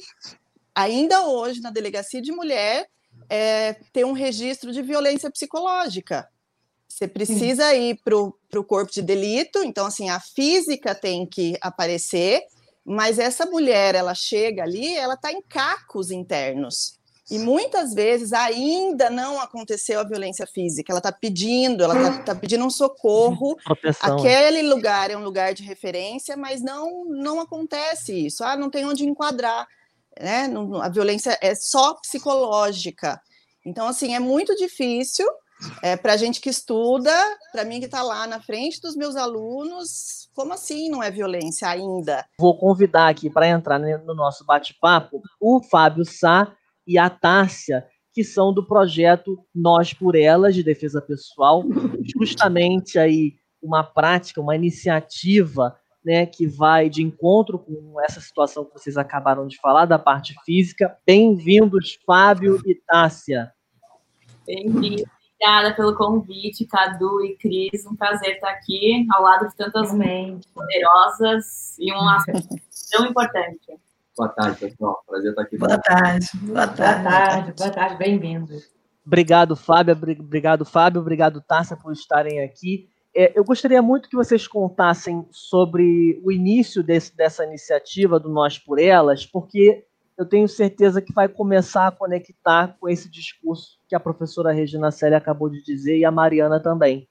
ainda 0.73 1.27
hoje, 1.27 1.61
na 1.61 1.71
delegacia 1.71 2.21
de 2.21 2.31
mulher, 2.31 2.87
é, 3.29 3.73
ter 3.91 4.05
um 4.05 4.13
registro 4.13 4.71
de 4.71 4.81
violência 4.81 5.29
psicológica. 5.29 6.27
Você 6.97 7.07
precisa 7.07 7.75
ir 7.75 8.01
para 8.03 8.15
o 8.15 8.63
corpo 8.63 8.91
de 8.91 9.03
delito, 9.03 9.59
então, 9.63 9.85
assim, 9.85 10.09
a 10.09 10.19
física 10.19 10.95
tem 10.95 11.27
que 11.27 11.55
aparecer, 11.61 12.41
mas 12.83 13.19
essa 13.19 13.45
mulher, 13.45 13.93
ela 13.93 14.15
chega 14.15 14.63
ali, 14.63 14.95
ela 14.97 15.13
está 15.13 15.31
em 15.31 15.39
cacos 15.43 16.09
internos. 16.09 16.97
E 17.29 17.37
muitas 17.37 17.93
vezes 17.93 18.33
ainda 18.33 19.11
não 19.11 19.39
aconteceu 19.39 19.99
a 19.99 20.03
violência 20.03 20.47
física. 20.47 20.91
Ela 20.91 20.97
está 20.97 21.11
pedindo, 21.11 21.83
ela 21.83 21.95
está 21.95 22.23
tá 22.23 22.35
pedindo 22.35 22.65
um 22.65 22.69
socorro. 22.71 23.55
Proteção, 23.63 24.17
é. 24.17 24.19
Aquele 24.19 24.63
lugar 24.63 25.11
é 25.11 25.17
um 25.17 25.23
lugar 25.23 25.53
de 25.53 25.61
referência, 25.61 26.35
mas 26.35 26.63
não 26.63 27.05
não 27.05 27.39
acontece 27.39 28.25
isso. 28.25 28.43
Ah, 28.43 28.57
não 28.57 28.71
tem 28.71 28.85
onde 28.85 29.05
enquadrar. 29.05 29.67
Né? 30.19 30.49
a 30.81 30.89
violência 30.89 31.37
é 31.43 31.53
só 31.53 31.93
psicológica. 31.93 33.21
Então, 33.63 33.87
assim, 33.87 34.15
é 34.15 34.19
muito 34.19 34.55
difícil 34.55 35.27
é, 35.81 35.95
para 35.95 36.13
a 36.13 36.17
gente 36.17 36.39
que 36.39 36.49
estuda, 36.49 37.11
para 37.51 37.65
mim 37.65 37.79
que 37.79 37.85
está 37.85 38.03
lá 38.03 38.27
na 38.27 38.39
frente 38.39 38.81
dos 38.81 38.95
meus 38.95 39.15
alunos, 39.15 40.29
como 40.33 40.53
assim 40.53 40.89
não 40.89 41.01
é 41.01 41.09
violência 41.09 41.67
ainda? 41.67 42.25
Vou 42.39 42.57
convidar 42.57 43.07
aqui 43.07 43.29
para 43.29 43.47
entrar 43.47 43.79
no 43.79 44.13
nosso 44.13 44.45
bate-papo 44.45 45.21
o 45.39 45.61
Fábio 45.63 46.05
Sá 46.05 46.53
e 46.85 46.97
a 46.97 47.09
Tássia, 47.09 47.85
que 48.13 48.23
são 48.23 48.53
do 48.53 48.65
projeto 48.65 49.37
Nós 49.53 49.93
por 49.93 50.15
Elas, 50.15 50.55
de 50.55 50.63
defesa 50.63 51.01
pessoal, 51.01 51.63
justamente 52.17 52.97
aí 52.97 53.33
uma 53.61 53.83
prática, 53.83 54.39
uma 54.39 54.55
iniciativa 54.55 55.75
né, 56.05 56.25
que 56.25 56.47
vai 56.47 56.89
de 56.89 57.03
encontro 57.03 57.59
com 57.59 57.99
essa 58.01 58.21
situação 58.21 58.63
que 58.63 58.73
vocês 58.73 58.95
acabaram 58.95 59.45
de 59.45 59.57
falar, 59.59 59.85
da 59.85 59.99
parte 59.99 60.33
física. 60.45 60.95
Bem-vindos, 61.05 61.99
Fábio 62.05 62.61
e 62.65 62.75
Tássia. 62.75 63.51
Bem-vindos. 64.45 65.16
Obrigada 65.39 65.75
pelo 65.75 65.95
convite, 65.95 66.65
Cadu 66.65 67.23
e 67.23 67.37
Cris. 67.37 67.85
Um 67.85 67.95
prazer 67.95 68.35
estar 68.35 68.49
aqui 68.49 69.05
ao 69.11 69.21
lado 69.21 69.47
de 69.47 69.55
tantas 69.55 69.93
mentes 69.93 70.49
poderosas 70.51 71.77
e 71.77 71.93
um 71.93 72.09
assunto 72.09 72.47
tão 72.91 73.05
importante. 73.05 73.79
Boa 74.17 74.29
tarde, 74.29 74.59
pessoal. 74.59 75.03
Prazer 75.07 75.29
estar 75.29 75.41
aqui. 75.43 75.57
Boa 75.59 75.77
tarde. 75.77 76.27
Boa 76.41 76.67
tarde. 76.67 77.03
Boa 77.03 77.11
tarde. 77.11 77.53
Boa 77.55 77.69
tarde. 77.69 77.97
Bem-vindo. 77.97 78.53
Obrigado, 79.05 79.55
Fábio. 79.55 79.93
Obrigado, 79.93 80.65
Fábio. 80.65 81.01
Obrigado, 81.01 81.39
Tássia, 81.39 81.77
por 81.77 81.93
estarem 81.93 82.41
aqui. 82.41 82.89
É, 83.15 83.31
eu 83.37 83.45
gostaria 83.45 83.81
muito 83.81 84.09
que 84.09 84.15
vocês 84.15 84.47
contassem 84.47 85.23
sobre 85.29 86.19
o 86.23 86.31
início 86.31 86.81
desse, 86.81 87.15
dessa 87.15 87.45
iniciativa 87.45 88.19
do 88.19 88.27
Nós 88.27 88.57
por 88.57 88.79
Elas, 88.79 89.23
porque 89.23 89.85
eu 90.17 90.25
tenho 90.25 90.47
certeza 90.47 90.99
que 90.99 91.13
vai 91.13 91.27
começar 91.27 91.87
a 91.87 91.91
conectar 91.91 92.75
com 92.79 92.89
esse 92.89 93.07
discurso 93.09 93.76
que 93.87 93.95
a 93.95 93.99
professora 93.99 94.51
Regina 94.51 94.91
Célia 94.91 95.17
acabou 95.17 95.49
de 95.49 95.63
dizer 95.63 95.97
e 95.97 96.05
a 96.05 96.11
Mariana 96.11 96.59
também. 96.59 97.07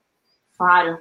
Claro. 0.57 0.99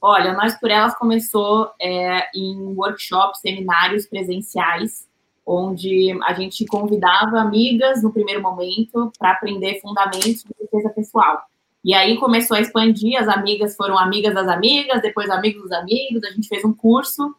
Olha, 0.00 0.34
Nós 0.34 0.54
por 0.58 0.70
Elas 0.70 0.96
começou 0.96 1.70
é, 1.80 2.28
em 2.34 2.74
workshops, 2.76 3.40
seminários 3.40 4.06
presenciais, 4.06 5.08
onde 5.44 6.16
a 6.24 6.34
gente 6.34 6.66
convidava 6.66 7.40
amigas 7.40 8.02
no 8.02 8.12
primeiro 8.12 8.42
momento 8.42 9.10
para 9.18 9.32
aprender 9.32 9.80
fundamentos 9.80 10.42
de 10.42 10.54
defesa 10.60 10.90
pessoal. 10.90 11.42
E 11.84 11.94
aí 11.94 12.18
começou 12.18 12.56
a 12.56 12.60
expandir, 12.60 13.18
as 13.18 13.28
amigas 13.28 13.76
foram 13.76 13.96
amigas 13.96 14.34
das 14.34 14.48
amigas, 14.48 15.00
depois 15.00 15.30
amigos 15.30 15.62
dos 15.62 15.72
amigos, 15.72 16.24
a 16.24 16.32
gente 16.32 16.48
fez 16.48 16.64
um 16.64 16.72
curso, 16.72 17.34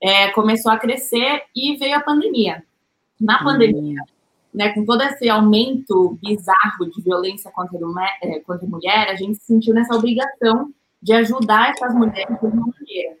é, 0.00 0.30
começou 0.30 0.72
a 0.72 0.78
crescer 0.78 1.42
e 1.54 1.76
veio 1.76 1.96
a 1.96 2.00
pandemia. 2.00 2.64
Na 3.20 3.38
uhum. 3.38 3.44
pandemia, 3.44 4.02
né, 4.52 4.72
com 4.74 4.84
todo 4.84 5.02
esse 5.02 5.28
aumento 5.28 6.18
bizarro 6.22 6.90
de 6.90 7.02
violência 7.02 7.50
contra, 7.50 7.78
é, 8.22 8.40
contra 8.40 8.66
a 8.66 8.70
mulher, 8.70 9.08
a 9.08 9.14
gente 9.14 9.38
se 9.38 9.46
sentiu 9.46 9.74
nessa 9.74 9.94
obrigação 9.94 10.72
de 11.02 11.12
ajudar 11.12 11.70
essas 11.70 11.94
mulheres 11.94 12.38
de 12.38 12.46
uma 12.46 12.66
maneira. 12.66 13.16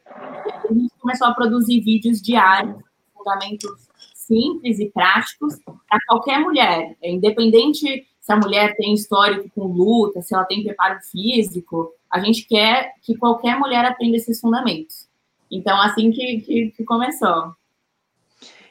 A 0.68 0.72
gente 0.72 0.92
começou 0.98 1.26
a 1.26 1.34
produzir 1.34 1.80
vídeos 1.80 2.20
diários, 2.20 2.76
fundamentos 3.16 3.88
simples 4.14 4.78
e 4.78 4.90
práticos 4.90 5.58
para 5.88 5.98
qualquer 6.08 6.38
mulher, 6.40 6.96
é, 7.02 7.10
independente 7.10 8.06
se 8.20 8.32
a 8.32 8.36
mulher 8.36 8.76
tem 8.76 8.94
histórico 8.94 9.50
com 9.54 9.66
luta, 9.66 10.20
se 10.20 10.34
ela 10.34 10.44
tem 10.44 10.62
preparo 10.62 11.00
físico, 11.00 11.92
a 12.10 12.20
gente 12.20 12.46
quer 12.46 12.92
que 13.02 13.16
qualquer 13.16 13.58
mulher 13.58 13.84
aprenda 13.84 14.16
esses 14.16 14.40
fundamentos. 14.40 15.08
Então, 15.50 15.80
assim 15.80 16.12
que, 16.12 16.40
que, 16.40 16.70
que 16.70 16.84
começou. 16.84 17.54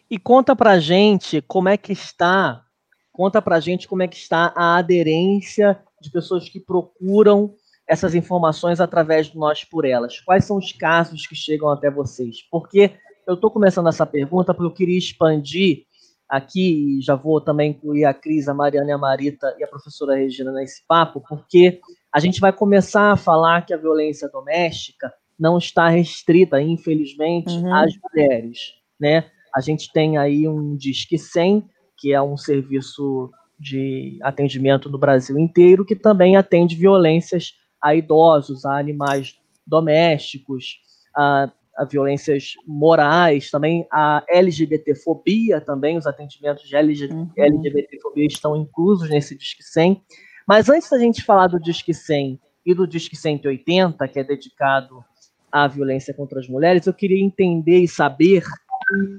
E 0.10 0.18
conta 0.18 0.56
pra 0.56 0.80
gente 0.80 1.42
como 1.42 1.70
é 1.70 1.78
que 1.78 1.92
está, 1.92 2.64
conta 3.12 3.42
pra 3.42 3.60
gente 3.60 3.88
como 3.88 4.02
é 4.02 4.08
que 4.08 4.16
está 4.16 4.52
a 4.56 4.78
aderência 4.78 5.80
de 6.02 6.10
pessoas 6.12 6.50
que 6.50 6.60
procuram 6.60 7.54
essas 7.88 8.16
informações 8.16 8.80
através 8.80 9.30
do 9.30 9.40
Nós 9.40 9.64
por 9.64 9.86
Elas. 9.86 10.20
Quais 10.22 10.46
são 10.46 10.58
os 10.58 10.72
casos 10.72 11.28
que 11.28 11.36
chegam 11.36 11.70
até 11.70 11.92
vocês? 11.92 12.38
Porque 12.50 12.92
eu 13.28 13.36
estou 13.36 13.52
começando 13.52 13.90
essa 13.90 14.06
pergunta 14.06 14.54
porque 14.54 14.68
eu 14.68 14.74
queria 14.74 14.98
expandir 14.98 15.84
aqui, 16.28 17.00
e 17.00 17.02
já 17.02 17.16
vou 17.16 17.42
também 17.42 17.72
incluir 17.72 18.06
a 18.06 18.14
Cris, 18.14 18.48
a 18.48 18.54
Mariana 18.54 18.90
e 18.90 18.94
a 18.94 18.98
Marita 18.98 19.56
e 19.58 19.64
a 19.64 19.68
professora 19.68 20.16
Regina 20.16 20.52
nesse 20.52 20.84
papo, 20.88 21.24
porque 21.28 21.80
a 22.14 22.20
gente 22.20 22.40
vai 22.40 22.54
começar 22.54 23.12
a 23.12 23.18
falar 23.18 23.66
que 23.66 23.74
a 23.74 23.78
violência 23.78 24.30
doméstica 24.30 25.12
não 25.40 25.58
está 25.58 25.90
restrita, 25.90 26.62
infelizmente, 26.62 27.52
uhum. 27.52 27.74
às 27.74 27.92
mulheres, 28.04 28.74
né? 29.00 29.26
A 29.56 29.62
gente 29.62 29.92
tem 29.92 30.18
aí 30.18 30.48
um 30.48 30.76
Disque 30.76 31.18
100, 31.18 31.68
que 31.98 32.14
é 32.14 32.22
um 32.22 32.38
serviço 32.38 33.30
de 33.60 34.18
atendimento 34.22 34.90
no 34.90 34.98
Brasil 34.98 35.38
inteiro, 35.38 35.86
que 35.86 35.96
também 35.96 36.38
atende 36.38 36.76
violências 36.76 37.54
a 37.82 37.94
idosos, 37.94 38.66
a 38.66 38.78
animais 38.78 39.36
domésticos, 39.68 40.80
a, 41.16 41.52
a 41.78 41.86
violências 41.86 42.54
morais, 42.66 43.52
também 43.52 43.86
a 43.92 44.24
LGBTfobia, 44.30 45.62
também 45.62 45.98
os 45.98 46.08
atendimentos 46.08 46.68
de 46.68 46.76
uhum. 46.76 47.30
LGBTfobia 47.38 48.28
estão 48.28 48.56
inclusos 48.56 49.10
nesse 49.10 49.38
Disque 49.38 49.64
100. 49.64 50.02
Mas 50.48 50.70
antes 50.70 50.90
da 50.90 50.98
gente 50.98 51.24
falar 51.24 51.48
do 51.48 51.60
Disque 51.60 51.94
100 51.94 52.40
e 52.66 52.74
do 52.74 52.88
Disque 52.88 53.16
180, 53.16 54.08
que 54.08 54.20
é 54.20 54.24
dedicado 54.24 55.04
à 55.52 55.68
violência 55.68 56.14
contra 56.14 56.40
as 56.40 56.48
mulheres, 56.48 56.88
eu 56.88 56.94
queria 56.94 57.24
entender 57.24 57.80
e 57.80 57.88
saber 57.88 58.44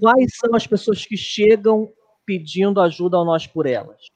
quais 0.00 0.36
são 0.36 0.54
as 0.54 0.66
pessoas 0.66 1.04
que 1.04 1.16
chegam 1.16 1.92
pedindo 2.24 2.80
ajuda 2.80 3.16
ao 3.16 3.24
Nós 3.24 3.46
por 3.46 3.66
Elas. 3.66 4.08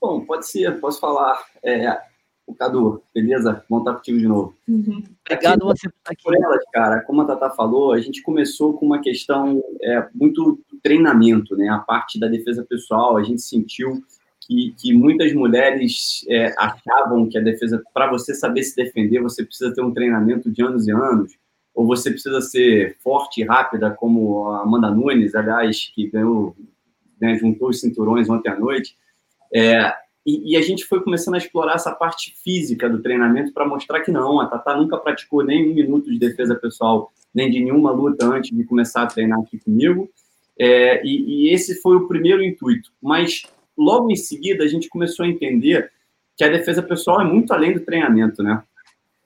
Bom, 0.00 0.24
pode 0.24 0.46
ser, 0.46 0.80
posso 0.80 1.00
falar. 1.00 1.44
É, 1.62 2.00
o 2.48 2.54
Cadu, 2.54 3.02
beleza? 3.14 3.62
Bom 3.68 3.80
estar 3.80 3.94
contigo 3.94 4.18
de 4.18 4.26
novo. 4.26 4.54
Uhum. 4.66 5.02
Obrigado 5.26 5.66
você 5.66 5.88
por 5.88 5.98
estar 5.98 6.12
aqui. 6.12 6.22
Por 6.24 6.34
elas, 6.34 6.64
cara, 6.72 7.02
como 7.02 7.20
a 7.20 7.26
Tata 7.26 7.50
falou, 7.50 7.92
a 7.92 8.00
gente 8.00 8.22
começou 8.22 8.72
com 8.72 8.86
uma 8.86 9.00
questão 9.00 9.62
é, 9.82 10.08
muito 10.14 10.58
treinamento, 10.82 11.54
né? 11.54 11.68
A 11.68 11.78
parte 11.78 12.18
da 12.18 12.26
defesa 12.26 12.64
pessoal, 12.64 13.18
a 13.18 13.22
gente 13.22 13.42
sentiu 13.42 14.02
que, 14.40 14.74
que 14.78 14.94
muitas 14.94 15.32
mulheres 15.34 16.24
é, 16.26 16.54
achavam 16.56 17.28
que 17.28 17.36
a 17.36 17.42
defesa, 17.42 17.82
para 17.92 18.10
você 18.10 18.34
saber 18.34 18.62
se 18.62 18.74
defender, 18.74 19.20
você 19.20 19.44
precisa 19.44 19.74
ter 19.74 19.82
um 19.82 19.92
treinamento 19.92 20.50
de 20.50 20.62
anos 20.62 20.88
e 20.88 20.90
anos, 20.90 21.36
ou 21.78 21.86
você 21.86 22.10
precisa 22.10 22.40
ser 22.40 22.96
forte 22.98 23.40
e 23.40 23.44
rápida, 23.44 23.88
como 23.92 24.48
a 24.48 24.62
Amanda 24.62 24.90
Nunes, 24.90 25.32
aliás, 25.36 25.88
que 25.94 26.08
ganhou, 26.08 26.56
né, 27.20 27.36
juntou 27.36 27.68
os 27.68 27.78
cinturões 27.78 28.28
ontem 28.28 28.48
à 28.48 28.58
noite. 28.58 28.96
É, 29.54 29.94
e, 30.26 30.54
e, 30.54 30.56
a 30.56 30.60
gente 30.60 30.84
foi 30.84 31.00
começando 31.00 31.36
a 31.36 31.38
explorar 31.38 31.76
essa 31.76 31.92
parte 31.92 32.34
física 32.42 32.90
do 32.90 33.00
treinamento 33.00 33.52
para 33.52 33.64
mostrar 33.64 34.00
que 34.00 34.10
não, 34.10 34.40
a 34.40 34.48
Tata 34.48 34.76
nunca 34.76 34.96
praticou 34.96 35.44
nem 35.44 35.70
um 35.70 35.74
minuto 35.76 36.10
de 36.10 36.18
defesa 36.18 36.56
pessoal, 36.56 37.12
nem 37.32 37.48
de 37.48 37.60
nenhuma 37.60 37.92
luta 37.92 38.26
antes 38.26 38.50
de 38.50 38.64
começar 38.64 39.04
a 39.04 39.06
treinar 39.06 39.38
aqui 39.38 39.60
comigo. 39.60 40.10
É, 40.58 41.00
e, 41.06 41.46
e 41.46 41.54
esse 41.54 41.80
foi 41.80 41.94
o 41.94 42.08
primeiro 42.08 42.42
intuito. 42.42 42.90
Mas 43.00 43.44
logo 43.76 44.10
em 44.10 44.16
seguida 44.16 44.64
a 44.64 44.68
gente 44.68 44.88
começou 44.88 45.24
a 45.24 45.28
entender 45.28 45.92
que 46.36 46.42
a 46.42 46.48
defesa 46.48 46.82
pessoal 46.82 47.20
é 47.20 47.24
muito 47.24 47.52
além 47.52 47.72
do 47.72 47.84
treinamento, 47.84 48.42
né? 48.42 48.64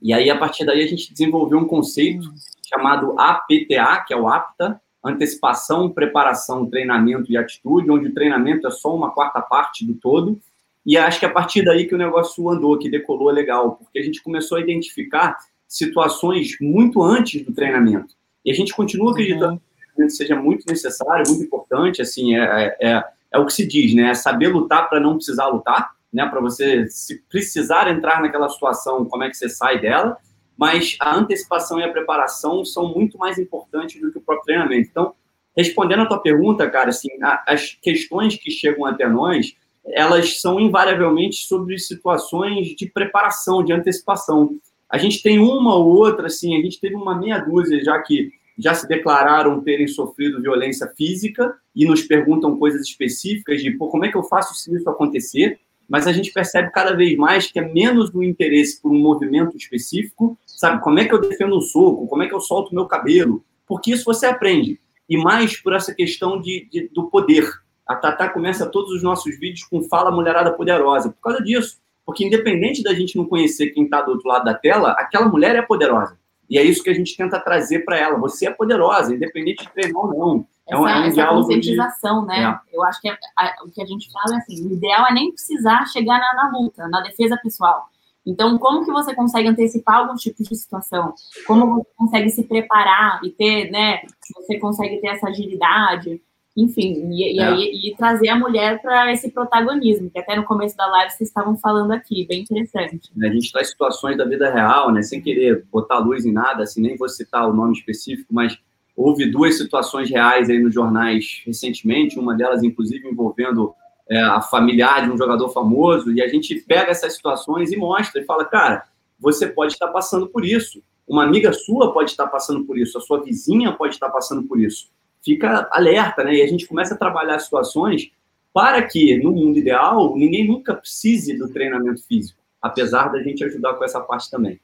E 0.03 0.12
aí, 0.12 0.29
a 0.29 0.37
partir 0.37 0.65
daí, 0.65 0.83
a 0.83 0.87
gente 0.87 1.12
desenvolveu 1.12 1.59
um 1.59 1.67
conceito 1.67 2.33
chamado 2.69 3.15
APTA, 3.19 4.05
que 4.07 4.12
é 4.12 4.17
o 4.17 4.29
APTA, 4.29 4.81
Antecipação, 5.05 5.91
Preparação, 5.91 6.69
Treinamento 6.69 7.31
e 7.31 7.37
Atitude, 7.37 7.91
onde 7.91 8.09
o 8.09 8.15
treinamento 8.15 8.67
é 8.67 8.71
só 8.71 8.95
uma 8.95 9.11
quarta 9.11 9.41
parte 9.41 9.85
do 9.85 9.95
todo, 9.95 10.41
e 10.85 10.97
acho 10.97 11.21
que 11.21 11.27
a 11.27 11.31
partir 11.31 11.65
daí 11.65 11.87
que 11.87 11.95
o 11.95 11.99
negócio 11.99 12.49
andou, 12.49 12.79
que 12.79 12.91
decolou 12.91 13.31
legal, 13.31 13.77
porque 13.77 13.99
a 13.99 14.03
gente 14.03 14.23
começou 14.23 14.59
a 14.59 14.61
identificar 14.61 15.38
situações 15.69 16.57
muito 16.61 17.03
antes 17.03 17.45
do 17.45 17.53
treinamento. 17.53 18.15
E 18.45 18.51
a 18.51 18.55
gente 18.55 18.75
continua 18.75 19.07
uhum. 19.07 19.12
acreditando 19.12 19.53
uhum. 19.53 19.59
que 19.59 19.65
o 19.65 19.79
treinamento 19.79 20.17
seja 20.17 20.37
muito 20.37 20.67
necessário, 20.67 21.25
muito 21.29 21.45
importante, 21.45 22.03
assim, 22.03 22.37
é, 22.37 22.43
é, 22.43 22.88
é, 22.88 23.05
é 23.33 23.38
o 23.38 23.47
que 23.47 23.53
se 23.53 23.67
diz, 23.67 23.95
né? 23.95 24.11
É 24.11 24.15
saber 24.15 24.49
lutar 24.49 24.88
para 24.88 24.99
não 24.99 25.15
precisar 25.15 25.47
lutar, 25.47 25.93
né? 26.12 26.27
Para 26.27 26.40
você, 26.40 26.87
se 26.88 27.22
precisar 27.29 27.88
entrar 27.88 28.20
naquela 28.20 28.48
situação, 28.48 29.05
como 29.05 29.25
é 29.25 29.31
que 29.31 29.37
você 29.37 29.48
sai 29.48 29.81
dela, 29.81 30.16
mas 30.57 30.96
a 31.01 31.16
antecipação 31.16 31.81
e 31.81 31.85
a 31.85 31.90
preparação 31.90 32.64
são 32.64 32.92
muito 32.92 33.16
mais 33.18 33.38
importantes 33.38 34.01
do 34.01 34.12
que 34.12 34.18
o 34.18 34.20
próprio 34.20 34.44
treinamento. 34.44 34.88
Então, 34.90 35.14
respondendo 35.57 36.03
a 36.03 36.07
tua 36.07 36.20
pergunta, 36.20 36.68
cara, 36.70 36.90
assim, 36.90 37.09
as 37.46 37.77
questões 37.83 38.37
que 38.37 38.51
chegam 38.51 38.85
até 38.85 39.09
nós, 39.09 39.57
elas 39.87 40.40
são 40.40 40.61
invariavelmente 40.61 41.46
sobre 41.46 41.79
situações 41.79 42.68
de 42.77 42.87
preparação, 42.87 43.64
de 43.64 43.72
antecipação. 43.72 44.57
A 44.88 44.98
gente 44.98 45.22
tem 45.22 45.38
uma 45.38 45.75
ou 45.75 45.87
outra, 45.87 46.27
assim, 46.27 46.57
a 46.57 46.62
gente 46.62 46.79
teve 46.79 46.94
uma 46.94 47.18
meia 47.18 47.38
dúzia 47.38 47.83
já 47.83 47.98
que 48.01 48.31
já 48.59 48.75
se 48.75 48.87
declararam 48.87 49.62
terem 49.62 49.88
sofrido 49.88 50.40
violência 50.40 50.87
física 50.96 51.55
e 51.75 51.87
nos 51.87 52.03
perguntam 52.03 52.59
coisas 52.59 52.83
específicas 52.83 53.62
de 53.62 53.70
Pô, 53.72 53.88
como 53.88 54.05
é 54.05 54.11
que 54.11 54.16
eu 54.16 54.22
faço 54.22 54.55
se 54.55 54.75
isso 54.77 54.88
acontecer, 54.88 55.59
mas 55.93 56.07
a 56.07 56.13
gente 56.13 56.33
percebe 56.33 56.71
cada 56.71 56.97
vez 56.97 57.15
mais 57.19 57.53
que 57.53 57.59
é 57.59 57.63
menos 57.63 58.09
o 58.15 58.23
interesse 58.23 58.81
por 58.81 58.91
um 58.91 58.99
movimento 58.99 59.55
específico, 59.59 60.39
sabe? 60.47 60.83
Como 60.83 60.99
é 60.99 61.05
que 61.05 61.13
eu 61.13 61.21
defendo 61.21 61.55
um 61.55 61.61
soco, 61.61 62.07
como 62.07 62.23
é 62.23 62.27
que 62.27 62.35
eu 62.35 62.41
solto 62.41 62.75
meu 62.75 62.87
cabelo, 62.87 63.45
porque 63.67 63.93
isso 63.93 64.07
você 64.07 64.25
aprende, 64.25 64.81
e 65.07 65.19
mais 65.19 65.61
por 65.61 65.75
essa 65.75 65.95
questão 65.95 66.41
de, 66.41 66.67
de 66.73 66.89
do 66.89 67.11
poder, 67.11 67.47
a 67.87 67.95
Tatá 67.95 68.31
começa 68.31 68.65
todos 68.65 68.91
os 68.91 69.03
nossos 69.03 69.39
vídeos 69.39 69.65
com 69.65 69.83
Fala 69.83 70.11
Mulherada 70.11 70.55
Poderosa, 70.55 71.11
por 71.11 71.21
causa 71.21 71.45
disso. 71.45 71.79
Porque 72.07 72.25
independente 72.25 72.83
da 72.83 72.95
gente 72.95 73.15
não 73.17 73.27
conhecer 73.27 73.71
quem 73.71 73.85
está 73.85 74.01
do 74.01 74.13
outro 74.13 74.27
lado 74.27 74.47
da 74.47 74.55
tela, 74.55 74.93
aquela 74.93 75.29
mulher 75.29 75.55
é 75.57 75.63
poderosa. 75.63 76.19
E 76.49 76.57
é 76.57 76.63
isso 76.63 76.83
que 76.83 76.89
a 76.89 76.95
gente 76.95 77.15
tenta 77.15 77.39
trazer 77.39 77.81
para 77.81 77.99
ela. 77.99 78.19
Você 78.19 78.47
é 78.47 78.51
poderosa, 78.51 79.15
independente 79.15 79.65
de 79.65 79.73
treinar 79.73 80.03
ou 80.03 80.19
não. 80.19 80.47
É 80.68 80.77
um, 80.77 80.87
essa, 80.87 80.98
é 80.98 81.01
um 81.01 81.07
essa 81.07 81.27
conscientização, 81.27 82.20
de... 82.22 82.29
né? 82.29 82.44
É. 82.44 82.77
Eu 82.77 82.83
acho 82.85 83.01
que 83.01 83.09
a, 83.09 83.18
a, 83.37 83.55
o 83.64 83.70
que 83.70 83.83
a 83.83 83.87
gente 83.87 84.11
fala 84.12 84.37
é 84.37 84.38
assim, 84.38 84.66
o 84.66 84.72
ideal 84.72 85.07
é 85.07 85.12
nem 85.12 85.33
precisar 85.33 85.87
chegar 85.87 86.18
na, 86.18 86.35
na, 86.35 86.59
luta, 86.59 86.88
na 86.88 87.01
defesa 87.01 87.38
pessoal. 87.42 87.87
Então, 88.25 88.57
como 88.59 88.85
que 88.85 88.92
você 88.92 89.14
consegue 89.14 89.48
antecipar 89.48 89.96
alguns 89.96 90.22
tipos 90.22 90.48
de 90.48 90.55
situação? 90.55 91.12
Como 91.46 91.75
você 91.75 91.90
consegue 91.96 92.31
se 92.31 92.44
preparar 92.44 93.20
e 93.25 93.31
ter, 93.31 93.70
né? 93.70 94.01
Você 94.37 94.59
consegue 94.61 95.01
ter 95.01 95.09
essa 95.09 95.29
agilidade 95.29 96.20
enfim, 96.57 97.11
e, 97.11 97.37
e, 97.37 97.40
é. 97.40 97.44
aí, 97.44 97.81
e 97.85 97.96
trazer 97.96 98.29
a 98.29 98.38
mulher 98.38 98.81
para 98.83 99.11
esse 99.11 99.31
protagonismo, 99.31 100.11
que 100.11 100.18
até 100.18 100.37
no 100.37 100.44
começo 100.44 100.77
da 100.77 100.87
live 100.87 101.12
vocês 101.12 101.29
estavam 101.29 101.57
falando 101.57 101.92
aqui, 101.92 102.27
bem 102.27 102.42
interessante. 102.42 103.11
A 103.22 103.29
gente 103.29 103.51
traz 103.51 103.70
situações 103.70 104.18
da 104.18 104.25
vida 104.27 104.53
real, 104.53 104.92
né, 104.92 105.03
sem 105.03 105.20
querer 105.20 105.64
botar 105.72 105.98
luz 105.98 106.27
em 106.27 106.33
nada, 106.33 106.62
assim, 106.64 106.83
nem 106.83 106.96
vou 106.96 107.09
citar 107.09 107.48
o 107.48 107.55
nome 107.55 107.72
específico, 107.72 108.35
mas 108.35 108.59
houve 108.97 109.31
duas 109.31 109.57
situações 109.57 110.11
reais 110.11 110.51
aí 110.51 110.59
nos 110.59 110.75
jornais 110.75 111.43
recentemente, 111.45 112.19
uma 112.19 112.35
delas, 112.35 112.63
inclusive, 112.63 113.09
envolvendo 113.09 113.75
é, 114.09 114.21
a 114.21 114.41
familiar 114.41 115.05
de 115.05 115.11
um 115.11 115.17
jogador 115.17 115.49
famoso, 115.51 116.13
e 116.13 116.23
a 116.23 116.29
gente 116.29 116.55
pega 116.57 116.91
essas 116.91 117.15
situações 117.15 117.73
e 117.73 117.77
mostra, 117.77 118.21
e 118.21 118.25
fala, 118.25 118.45
cara, 118.45 118.85
você 119.19 119.47
pode 119.47 119.73
estar 119.73 119.89
passando 119.89 120.29
por 120.29 120.45
isso, 120.45 120.83
uma 121.07 121.25
amiga 121.25 121.53
sua 121.53 121.93
pode 121.93 122.11
estar 122.11 122.27
passando 122.27 122.65
por 122.65 122.79
isso, 122.79 122.99
a 122.99 123.01
sua 123.01 123.23
vizinha 123.23 123.73
pode 123.73 123.95
estar 123.95 124.11
passando 124.11 124.43
por 124.43 124.61
isso 124.61 124.91
fica 125.23 125.69
alerta, 125.71 126.25
né? 126.25 126.35
E 126.35 126.43
a 126.43 126.47
gente 126.47 126.67
começa 126.67 126.95
a 126.95 126.99
trabalhar 126.99 127.39
situações 127.39 128.11
para 128.53 128.83
que, 128.83 129.17
no 129.23 129.33
mundo 129.33 129.59
ideal, 129.59 130.15
ninguém 130.17 130.47
nunca 130.47 130.75
precise 130.75 131.39
do 131.39 131.49
treinamento 131.49 132.05
físico, 132.05 132.39
apesar 132.61 133.09
da 133.09 133.23
gente 133.23 133.43
ajudar 133.45 133.75
com 133.75 133.85
essa 133.85 134.01
parte 134.01 134.31
também. 134.31 134.61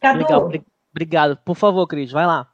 Cadu, 0.00 0.18
Legal, 0.20 0.52
obrigado. 0.94 1.36
Por 1.44 1.56
favor, 1.56 1.86
Cris, 1.86 2.10
vai 2.12 2.26
lá. 2.26 2.48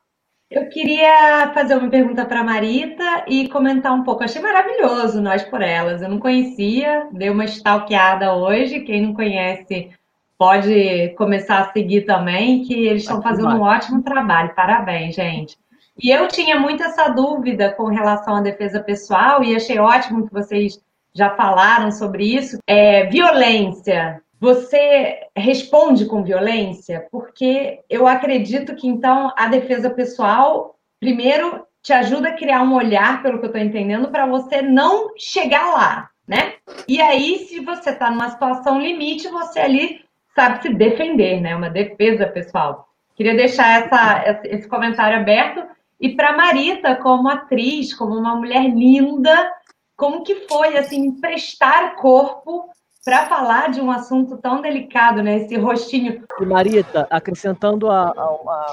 Eu 0.50 0.68
queria 0.68 1.52
fazer 1.54 1.76
uma 1.76 1.88
pergunta 1.88 2.24
para 2.24 2.40
a 2.40 2.44
Marita 2.44 3.24
e 3.28 3.48
comentar 3.48 3.92
um 3.92 4.02
pouco. 4.02 4.24
achei 4.24 4.42
maravilhoso 4.42 5.22
Nós 5.22 5.44
por 5.44 5.62
Elas. 5.62 6.02
Eu 6.02 6.08
não 6.08 6.18
conhecia, 6.18 7.06
dei 7.12 7.30
uma 7.30 7.44
stalkeada 7.44 8.34
hoje. 8.34 8.80
Quem 8.80 9.02
não 9.02 9.14
conhece 9.14 9.90
pode 10.36 11.10
começar 11.16 11.60
a 11.60 11.72
seguir 11.72 12.00
também, 12.00 12.64
que 12.64 12.74
eles 12.86 13.02
estão 13.02 13.22
fazendo 13.22 13.50
um 13.50 13.60
ótimo 13.60 14.02
trabalho. 14.02 14.54
Parabéns, 14.54 15.14
gente. 15.14 15.56
E 16.02 16.10
eu 16.10 16.26
tinha 16.26 16.58
muito 16.58 16.82
essa 16.82 17.08
dúvida 17.10 17.72
com 17.72 17.84
relação 17.84 18.36
à 18.36 18.40
defesa 18.40 18.80
pessoal, 18.80 19.44
e 19.44 19.54
achei 19.54 19.78
ótimo 19.78 20.26
que 20.26 20.32
vocês 20.32 20.80
já 21.14 21.30
falaram 21.36 21.92
sobre 21.92 22.24
isso. 22.24 22.58
É, 22.66 23.06
violência. 23.06 24.20
Você 24.40 25.18
responde 25.36 26.06
com 26.06 26.24
violência? 26.24 27.06
Porque 27.12 27.80
eu 27.90 28.06
acredito 28.06 28.74
que, 28.74 28.88
então, 28.88 29.30
a 29.36 29.46
defesa 29.48 29.90
pessoal, 29.90 30.76
primeiro, 30.98 31.66
te 31.82 31.92
ajuda 31.92 32.30
a 32.30 32.36
criar 32.36 32.62
um 32.62 32.74
olhar, 32.74 33.22
pelo 33.22 33.38
que 33.38 33.44
eu 33.44 33.50
estou 33.50 33.60
entendendo, 33.60 34.08
para 34.08 34.24
você 34.26 34.62
não 34.62 35.10
chegar 35.18 35.72
lá, 35.72 36.10
né? 36.26 36.54
E 36.88 37.02
aí, 37.02 37.40
se 37.40 37.60
você 37.60 37.90
está 37.90 38.10
numa 38.10 38.30
situação 38.30 38.80
limite, 38.80 39.28
você 39.28 39.60
ali 39.60 40.00
sabe 40.34 40.62
se 40.62 40.72
defender, 40.72 41.38
né? 41.40 41.54
Uma 41.54 41.68
defesa 41.68 42.26
pessoal. 42.26 42.88
Queria 43.14 43.34
deixar 43.34 43.82
essa, 43.82 44.40
esse 44.44 44.66
comentário 44.66 45.18
aberto 45.18 45.62
e 46.00 46.16
para 46.16 46.34
Marita, 46.34 46.96
como 46.96 47.28
atriz, 47.28 47.92
como 47.92 48.16
uma 48.16 48.34
mulher 48.34 48.70
linda, 48.70 49.52
como 49.94 50.22
que 50.22 50.46
foi 50.48 50.78
assim 50.78 51.04
emprestar 51.04 51.96
corpo 51.96 52.70
para 53.04 53.26
falar 53.26 53.70
de 53.70 53.80
um 53.80 53.90
assunto 53.90 54.36
tão 54.36 54.60
delicado, 54.60 55.22
né? 55.22 55.38
Esse 55.38 55.56
rostinho. 55.56 56.24
E 56.40 56.44
Marita, 56.44 57.06
acrescentando 57.10 57.90
a, 57.90 58.08
a, 58.08 58.22
a 58.22 58.34
uma, 58.36 58.66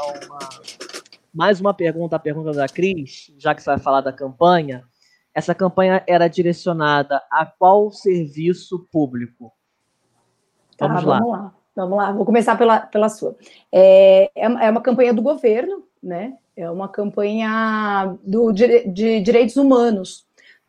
mais 1.33 1.61
uma 1.61 1.73
pergunta, 1.73 2.15
a 2.15 2.19
pergunta 2.19 2.51
da 2.51 2.67
Cris, 2.67 3.33
já 3.37 3.55
que 3.55 3.61
você 3.61 3.69
vai 3.69 3.79
falar 3.79 4.01
da 4.01 4.11
campanha, 4.11 4.83
essa 5.33 5.53
campanha 5.53 6.03
era 6.07 6.27
direcionada 6.27 7.21
a 7.31 7.45
qual 7.45 7.91
serviço 7.91 8.87
público? 8.91 9.53
Vamos, 10.79 11.03
tá, 11.03 11.07
lá. 11.07 11.19
vamos 11.19 11.31
lá. 11.31 11.53
Vamos 11.77 11.95
lá, 11.95 12.11
vou 12.11 12.25
começar 12.25 12.57
pela, 12.57 12.79
pela 12.79 13.07
sua. 13.07 13.35
É, 13.71 14.31
é, 14.35 14.45
é 14.45 14.69
uma 14.71 14.81
campanha 14.81 15.13
do 15.13 15.21
governo, 15.21 15.83
né? 16.01 16.35
É 16.55 16.69
uma 16.71 16.89
campanha 16.89 18.17
do, 18.23 18.51
de, 18.51 18.87
de 18.87 19.19
direitos 19.21 19.57
humanos. 19.57 20.26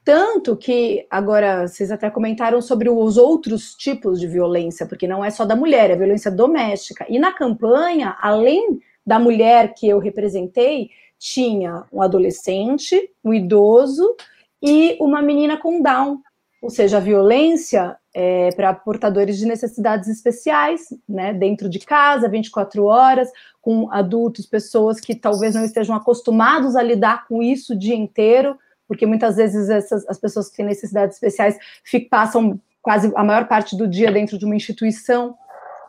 Tanto 0.08 0.56
que, 0.56 1.06
agora, 1.10 1.68
vocês 1.68 1.90
até 1.90 2.08
comentaram 2.08 2.62
sobre 2.62 2.88
os 2.88 3.18
outros 3.18 3.74
tipos 3.74 4.18
de 4.18 4.26
violência, 4.26 4.86
porque 4.86 5.06
não 5.06 5.22
é 5.22 5.28
só 5.28 5.44
da 5.44 5.54
mulher, 5.54 5.90
é 5.90 5.96
violência 5.96 6.30
doméstica. 6.30 7.04
E 7.10 7.18
na 7.18 7.30
campanha, 7.30 8.16
além 8.18 8.80
da 9.06 9.18
mulher 9.18 9.74
que 9.74 9.86
eu 9.86 9.98
representei, 9.98 10.88
tinha 11.18 11.84
um 11.92 12.00
adolescente, 12.00 13.10
um 13.22 13.34
idoso 13.34 14.16
e 14.62 14.96
uma 14.98 15.20
menina 15.20 15.58
com 15.58 15.82
Down. 15.82 16.22
Ou 16.62 16.70
seja, 16.70 16.96
a 16.96 17.00
violência 17.00 17.94
é 18.14 18.50
para 18.52 18.72
portadores 18.72 19.36
de 19.36 19.44
necessidades 19.44 20.08
especiais, 20.08 20.86
né, 21.06 21.34
dentro 21.34 21.68
de 21.68 21.80
casa, 21.80 22.30
24 22.30 22.82
horas, 22.86 23.30
com 23.60 23.92
adultos, 23.92 24.46
pessoas 24.46 25.00
que 25.00 25.14
talvez 25.14 25.54
não 25.54 25.66
estejam 25.66 25.94
acostumados 25.94 26.76
a 26.76 26.82
lidar 26.82 27.28
com 27.28 27.42
isso 27.42 27.74
o 27.74 27.78
dia 27.78 27.94
inteiro, 27.94 28.56
porque 28.88 29.06
muitas 29.06 29.36
vezes 29.36 29.68
essas, 29.68 30.08
as 30.08 30.18
pessoas 30.18 30.48
que 30.48 30.56
têm 30.56 30.66
necessidades 30.66 31.16
especiais 31.16 31.56
fico, 31.84 32.08
passam 32.08 32.58
quase 32.82 33.12
a 33.14 33.22
maior 33.22 33.46
parte 33.46 33.76
do 33.76 33.86
dia 33.86 34.10
dentro 34.10 34.38
de 34.38 34.46
uma 34.46 34.56
instituição, 34.56 35.36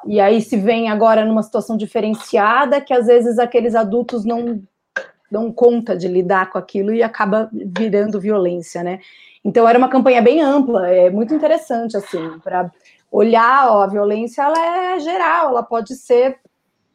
e 0.06 0.20
aí 0.20 0.42
se 0.42 0.58
vem 0.58 0.90
agora 0.90 1.26
numa 1.26 1.42
situação 1.42 1.78
diferenciada, 1.78 2.82
que 2.82 2.94
às 2.94 3.08
vezes 3.08 3.40
aqueles 3.40 3.74
adultos 3.74 4.26
não 4.26 4.62
dão 5.32 5.52
conta 5.52 5.96
de 5.96 6.08
lidar 6.08 6.50
com 6.50 6.58
aquilo 6.58 6.94
e 6.94 7.02
acaba 7.02 7.50
virando 7.52 8.20
violência, 8.20 8.84
né? 8.84 9.00
Então 9.44 9.68
era 9.68 9.78
uma 9.78 9.90
campanha 9.90 10.22
bem 10.22 10.42
ampla, 10.42 10.90
é 10.90 11.10
muito 11.10 11.34
interessante 11.34 11.96
assim, 11.96 12.40
para 12.44 12.72
olhar, 13.12 13.72
ó, 13.72 13.84
a 13.84 13.88
violência 13.88 14.42
ela 14.42 14.60
é 14.60 15.00
geral, 15.00 15.50
ela 15.50 15.64
pode 15.64 15.96
ser 15.96 16.38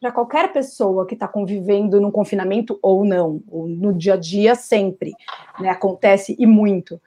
para 0.05 0.11
qualquer 0.11 0.53
pessoa 0.53 1.07
que 1.07 1.15
está 1.15 1.27
convivendo 1.27 1.99
no 1.99 2.11
confinamento 2.11 2.77
ou 2.79 3.03
não, 3.03 3.41
ou 3.47 3.67
no 3.67 3.91
dia 3.91 4.13
a 4.13 4.17
dia 4.17 4.53
sempre, 4.53 5.15
né? 5.59 5.69
Acontece 5.69 6.35
e 6.37 6.45
muito. 6.45 7.01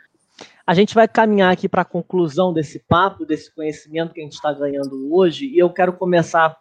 A 0.66 0.74
gente 0.74 0.96
vai 0.96 1.06
caminhar 1.06 1.52
aqui 1.52 1.68
para 1.68 1.82
a 1.82 1.84
conclusão 1.84 2.52
desse 2.52 2.80
papo, 2.80 3.24
desse 3.24 3.54
conhecimento 3.54 4.12
que 4.12 4.20
a 4.20 4.24
gente 4.24 4.32
está 4.32 4.52
ganhando 4.52 5.14
hoje, 5.14 5.46
e 5.46 5.56
eu 5.56 5.70
quero 5.70 5.92
começar 5.92 6.56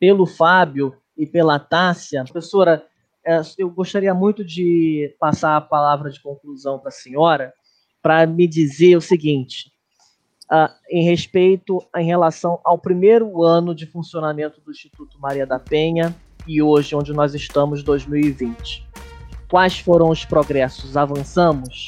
pelo 0.00 0.24
Fábio 0.24 0.96
e 1.18 1.26
pela 1.26 1.58
Tássia. 1.58 2.24
Professora, 2.24 2.82
é, 3.22 3.42
eu 3.58 3.68
gostaria 3.68 4.14
muito 4.14 4.42
de 4.42 5.14
passar 5.20 5.54
a 5.54 5.60
palavra 5.60 6.08
de 6.08 6.18
conclusão 6.22 6.78
para 6.78 6.88
a 6.88 6.92
senhora, 6.92 7.52
para 8.00 8.26
me 8.26 8.48
dizer 8.48 8.96
o 8.96 9.02
seguinte, 9.02 9.70
uh, 10.50 10.72
em 10.90 11.04
respeito, 11.04 11.82
em 11.96 12.06
relação 12.06 12.58
ao 12.64 12.78
primeiro 12.78 13.42
ano 13.42 13.74
de 13.74 13.86
funcionamento 13.86 14.60
do 14.60 14.70
Instituto 14.70 15.18
Maria 15.20 15.46
da 15.46 15.58
Penha 15.58 16.14
e 16.46 16.60
hoje, 16.60 16.94
onde 16.94 17.12
nós 17.12 17.34
estamos, 17.34 17.82
2020. 17.82 18.86
Quais 19.48 19.78
foram 19.78 20.10
os 20.10 20.24
progressos? 20.24 20.96
Avançamos? 20.96 21.86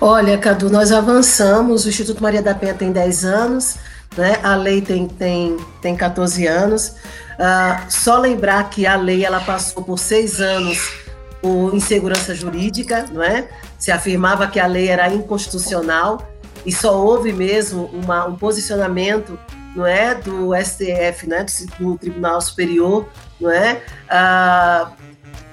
Olha, 0.00 0.36
Cadu, 0.36 0.68
nós 0.68 0.90
avançamos. 0.90 1.84
O 1.84 1.88
Instituto 1.88 2.22
Maria 2.22 2.42
da 2.42 2.54
Penha 2.54 2.74
tem 2.74 2.90
10 2.90 3.24
anos, 3.24 3.76
né? 4.16 4.38
a 4.42 4.56
lei 4.56 4.80
tem, 4.80 5.06
tem, 5.06 5.56
tem 5.80 5.96
14 5.96 6.46
anos. 6.46 6.96
Uh, 7.32 7.90
só 7.90 8.18
lembrar 8.18 8.68
que 8.68 8.86
a 8.86 8.96
lei 8.96 9.24
ela 9.24 9.40
passou 9.40 9.82
por 9.82 9.98
seis 9.98 10.40
anos 10.40 11.02
por 11.40 11.74
insegurança 11.74 12.34
jurídica, 12.34 13.06
não 13.12 13.22
é? 13.22 13.48
Se 13.78 13.90
afirmava 13.90 14.46
que 14.46 14.60
a 14.60 14.66
lei 14.66 14.88
era 14.88 15.12
inconstitucional 15.12 16.31
e 16.64 16.72
só 16.72 16.96
houve 16.96 17.32
mesmo 17.32 17.86
uma, 17.92 18.26
um 18.26 18.36
posicionamento, 18.36 19.38
não 19.74 19.86
é, 19.86 20.14
do 20.14 20.50
STF, 20.54 21.26
né, 21.26 21.46
do 21.78 21.96
Tribunal 21.96 22.40
Superior, 22.40 23.08
não 23.40 23.50
é, 23.50 23.82
uh, 24.10 24.92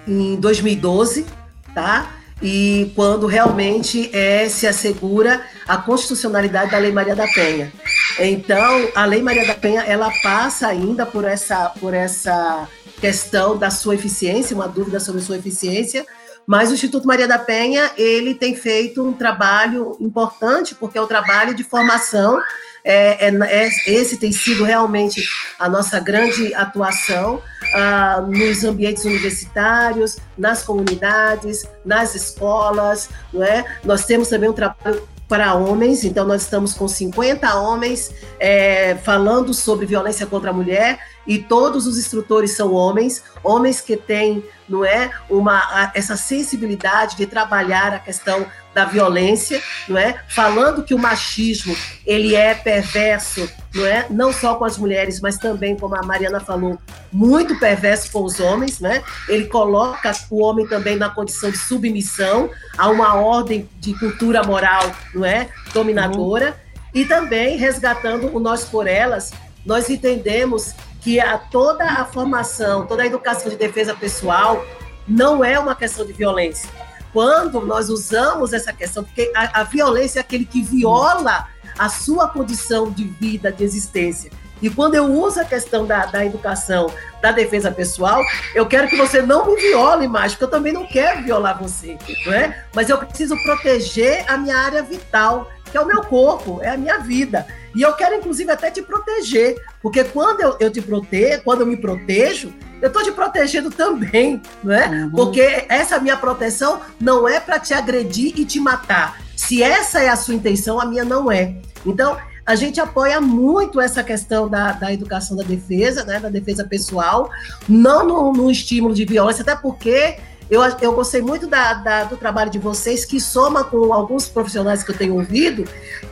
em 0.07 0.35
2012, 0.35 1.25
tá? 1.73 2.15
E 2.41 2.91
quando 2.95 3.27
realmente 3.27 4.09
é, 4.15 4.47
se 4.47 4.65
assegura 4.65 5.41
a 5.67 5.77
constitucionalidade 5.77 6.71
da 6.71 6.77
Lei 6.77 6.91
Maria 6.91 7.15
da 7.15 7.27
Penha. 7.27 7.71
Então, 8.17 8.89
a 8.95 9.05
Lei 9.05 9.21
Maria 9.21 9.45
da 9.45 9.55
Penha, 9.55 9.81
ela 9.81 10.09
passa 10.21 10.67
ainda 10.67 11.05
por 11.05 11.25
essa, 11.25 11.69
por 11.79 11.93
essa 11.93 12.67
questão 12.99 13.57
da 13.57 13.69
sua 13.69 13.95
eficiência, 13.95 14.55
uma 14.55 14.67
dúvida 14.67 14.99
sobre 14.99 15.21
sua 15.21 15.37
eficiência, 15.37 16.05
mas 16.49 16.71
o 16.71 16.73
Instituto 16.73 17.05
Maria 17.05 17.27
da 17.27 17.38
Penha, 17.38 17.91
ele 17.95 18.33
tem 18.33 18.55
feito 18.55 19.07
um 19.07 19.13
trabalho 19.13 19.95
importante, 19.99 20.73
porque 20.73 20.97
é 20.97 21.01
o 21.01 21.03
um 21.03 21.07
trabalho 21.07 21.53
de 21.53 21.63
formação, 21.63 22.41
é, 22.83 23.27
é, 23.27 23.29
é, 23.29 23.69
esse 23.85 24.17
tem 24.17 24.31
sido 24.31 24.63
realmente 24.63 25.23
a 25.59 25.69
nossa 25.69 25.99
grande 25.99 26.51
atuação 26.55 27.39
ah, 27.75 28.25
nos 28.27 28.63
ambientes 28.63 29.05
universitários, 29.05 30.17
nas 30.35 30.63
comunidades, 30.63 31.67
nas 31.85 32.15
escolas, 32.15 33.09
não 33.31 33.43
é? 33.43 33.63
Nós 33.83 34.05
temos 34.05 34.27
também 34.27 34.49
um 34.49 34.53
trabalho 34.53 35.07
para 35.27 35.53
homens, 35.53 36.03
então 36.03 36.25
nós 36.25 36.41
estamos 36.41 36.73
com 36.73 36.88
50 36.88 37.53
homens 37.59 38.12
é, 38.39 38.95
falando 38.95 39.53
sobre 39.53 39.85
violência 39.85 40.25
contra 40.25 40.49
a 40.49 40.53
mulher 40.53 40.99
e 41.27 41.38
todos 41.38 41.86
os 41.86 41.97
instrutores 41.97 42.51
são 42.51 42.73
homens, 42.73 43.23
homens 43.43 43.82
que 43.82 43.95
têm, 43.95 44.43
não 44.67 44.84
é, 44.84 45.12
uma 45.29 45.91
essa 45.93 46.15
sensibilidade 46.15 47.15
de 47.15 47.25
trabalhar 47.25 47.93
a 47.93 47.99
questão 47.99 48.45
da 48.73 48.86
violência, 48.86 49.62
não 49.88 49.97
é? 49.97 50.23
Falando 50.27 50.84
que 50.84 50.93
o 50.93 50.97
machismo 50.97 51.75
ele 52.05 52.36
é 52.36 52.53
perverso, 52.53 53.49
não 53.73 53.86
é? 53.86 54.08
Não 54.10 54.32
só 54.32 54.55
com 54.55 54.65
as 54.65 54.77
mulheres, 54.77 55.19
mas 55.19 55.38
também, 55.38 55.75
como 55.75 55.95
a 55.95 56.03
Mariana 56.03 56.39
falou, 56.39 56.77
muito 57.12 57.60
perverso 57.60 58.12
com 58.12 58.23
os 58.23 58.39
homens, 58.39 58.79
né? 58.79 59.03
Ele 59.27 59.45
coloca 59.45 60.12
o 60.29 60.43
homem 60.43 60.67
também 60.67 60.95
na 60.95 61.10
condição 61.10 61.49
de 61.49 61.58
submissão 61.58 62.49
a 62.77 62.89
uma 62.89 63.15
ordem 63.15 63.67
de 63.79 63.93
cultura 63.97 64.43
moral, 64.43 64.91
não 65.13 65.25
é? 65.25 65.49
Dominadora. 65.73 66.47
Uhum. 66.47 66.79
E 66.93 67.05
também 67.05 67.58
resgatando 67.58 68.36
o 68.36 68.39
nós 68.39 68.63
por 68.63 68.88
elas, 68.88 69.32
nós 69.65 69.89
entendemos 69.89 70.73
que 71.01 71.19
a, 71.19 71.38
toda 71.38 71.83
a 71.83 72.05
formação, 72.05 72.85
toda 72.85 73.03
a 73.03 73.05
educação 73.05 73.49
de 73.49 73.55
defesa 73.55 73.95
pessoal 73.95 74.65
não 75.07 75.43
é 75.43 75.57
uma 75.57 75.75
questão 75.75 76.05
de 76.05 76.13
violência 76.13 76.69
quando 77.13 77.62
nós 77.62 77.89
usamos 77.89 78.53
essa 78.53 78.71
questão, 78.71 79.03
porque 79.03 79.31
a, 79.35 79.62
a 79.62 79.63
violência 79.63 80.19
é 80.19 80.21
aquele 80.21 80.45
que 80.45 80.62
viola 80.62 81.47
a 81.77 81.89
sua 81.89 82.27
condição 82.27 82.91
de 82.91 83.05
vida, 83.05 83.51
de 83.51 83.63
existência. 83.63 84.31
E 84.62 84.69
quando 84.69 84.95
eu 84.95 85.05
uso 85.05 85.39
a 85.39 85.45
questão 85.45 85.85
da, 85.85 86.05
da 86.05 86.25
educação, 86.25 86.91
da 87.21 87.31
defesa 87.31 87.71
pessoal, 87.71 88.21
eu 88.53 88.65
quero 88.65 88.89
que 88.89 88.97
você 88.97 89.21
não 89.21 89.45
me 89.45 89.55
viole 89.55 90.05
mais, 90.07 90.33
porque 90.33 90.43
eu 90.43 90.49
também 90.49 90.73
não 90.73 90.85
quero 90.85 91.23
violar 91.23 91.57
você, 91.57 91.97
não 92.25 92.33
é? 92.33 92.65
Mas 92.75 92.89
eu 92.89 92.97
preciso 92.97 93.41
proteger 93.43 94.25
a 94.29 94.38
minha 94.38 94.57
área 94.57 94.83
vital, 94.83 95.49
que 95.69 95.77
é 95.77 95.82
o 95.82 95.86
meu 95.88 96.03
corpo, 96.03 96.60
é 96.62 96.69
a 96.69 96.77
minha 96.77 96.99
vida. 96.99 97.45
E 97.75 97.82
eu 97.82 97.93
quero, 97.93 98.15
inclusive, 98.15 98.51
até 98.51 98.71
te 98.71 98.82
proteger, 98.82 99.55
porque 99.82 100.03
quando 100.03 100.41
eu, 100.41 100.58
eu 100.60 100.71
te 100.71 100.82
protejo, 100.82 101.43
quando 101.43 101.62
eu 101.62 101.67
me 101.67 101.77
protejo, 101.77 102.53
eu 102.82 102.88
estou 102.88 103.03
te 103.03 103.12
protegendo 103.12 103.69
também, 103.69 104.41
não 104.63 104.73
é? 104.73 104.88
Uhum. 104.88 105.12
Porque 105.12 105.65
essa 105.69 105.99
minha 105.99 106.17
proteção 106.17 106.82
não 106.99 107.27
é 107.27 107.39
para 107.39 107.60
te 107.60 107.73
agredir 107.73 108.34
e 108.39 108.45
te 108.45 108.60
matar. 108.60 109.21
Se 109.36 109.62
essa 109.62 110.01
é 110.01 110.10
a 110.10 110.15
sua 110.15 110.34
intenção, 110.34 110.79
a 110.79 110.86
minha 110.86 111.05
não 111.05 111.32
é. 111.32 111.55
Então, 111.86 112.17
a 112.45 112.55
gente 112.55 112.82
apoia 112.82 113.21
muito 113.21 113.79
essa 113.79 114.03
questão 114.03 114.49
da, 114.49 114.71
da 114.71 114.91
educação 114.91 115.38
da 115.38 115.43
defesa, 115.43 116.03
né, 116.03 116.19
da 116.19 116.29
defesa 116.29 116.63
pessoal, 116.63 117.29
não 117.67 118.08
no, 118.08 118.34
no 118.34 118.49
estímulo 118.49 118.93
de 118.93 119.05
violência, 119.05 119.43
até 119.43 119.55
porque 119.55 120.17
eu, 120.49 120.62
eu 120.81 120.93
gostei 120.93 121.21
muito 121.21 121.47
da, 121.47 121.73
da, 121.73 122.03
do 122.05 122.17
trabalho 122.17 122.49
de 122.49 122.57
vocês, 122.57 123.05
que 123.05 123.19
soma 123.19 123.63
com 123.63 123.93
alguns 123.93 124.27
profissionais 124.27 124.83
que 124.83 124.91
eu 124.91 124.97
tenho 124.97 125.15
ouvido, 125.15 125.65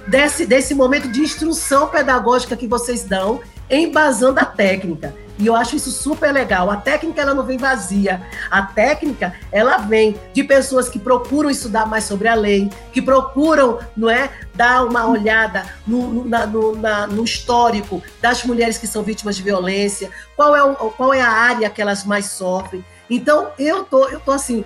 desse, 0.08 0.46
desse 0.46 0.76
momento 0.76 1.08
de 1.08 1.22
instrução 1.22 1.88
pedagógica 1.88 2.56
que 2.56 2.68
vocês 2.68 3.04
dão, 3.04 3.42
embasando 3.70 4.40
a 4.40 4.46
técnica. 4.46 5.14
E 5.40 5.46
eu 5.46 5.56
acho 5.56 5.76
isso 5.76 5.92
super 5.92 6.32
legal. 6.32 6.70
A 6.72 6.78
técnica 6.78 7.22
ela 7.22 7.34
não 7.34 7.44
vem 7.44 7.58
vazia. 7.58 8.22
A 8.50 8.64
técnica 8.64 9.34
ela 9.52 9.78
vem 9.78 10.16
de 10.34 10.44
pessoas 10.44 10.90
que 10.90 10.98
procuram 10.98 11.50
estudar 11.50 11.86
mais 11.86 12.06
sobre 12.06 12.28
a 12.28 12.34
lei, 12.34 12.70
que 12.92 13.02
procuram, 13.02 13.80
não 13.96 14.10
é, 14.10 14.32
dar 14.56 14.84
uma 14.84 15.08
olhada 15.08 15.66
no, 15.86 16.26
na, 16.26 16.48
no, 16.48 16.76
na, 16.76 17.06
no 17.06 17.24
histórico 17.24 18.02
das 18.20 18.44
mulheres 18.44 18.78
que 18.78 18.88
são 18.88 19.04
vítimas 19.04 19.36
de 19.36 19.44
violência, 19.44 20.10
qual 20.36 20.56
é, 20.56 20.64
o, 20.64 20.74
qual 20.92 21.14
é 21.14 21.22
a 21.22 21.30
área 21.30 21.70
que 21.70 21.82
elas 21.82 22.04
mais 22.04 22.26
sofrem. 22.26 22.84
Então 23.10 23.50
eu 23.58 23.84
tô, 23.84 24.08
eu 24.10 24.20
tô 24.20 24.32
assim, 24.32 24.64